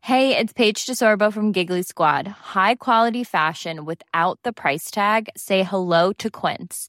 Hey, 0.00 0.34
it's 0.34 0.54
Paige 0.54 0.86
DeSorbo 0.86 1.30
from 1.30 1.52
Giggly 1.52 1.82
Squad. 1.82 2.26
High 2.54 2.76
quality 2.76 3.24
fashion 3.24 3.84
without 3.84 4.38
the 4.44 4.52
price 4.52 4.90
tag. 4.90 5.28
Say 5.36 5.62
hello 5.62 6.14
to 6.14 6.30
Quince. 6.30 6.88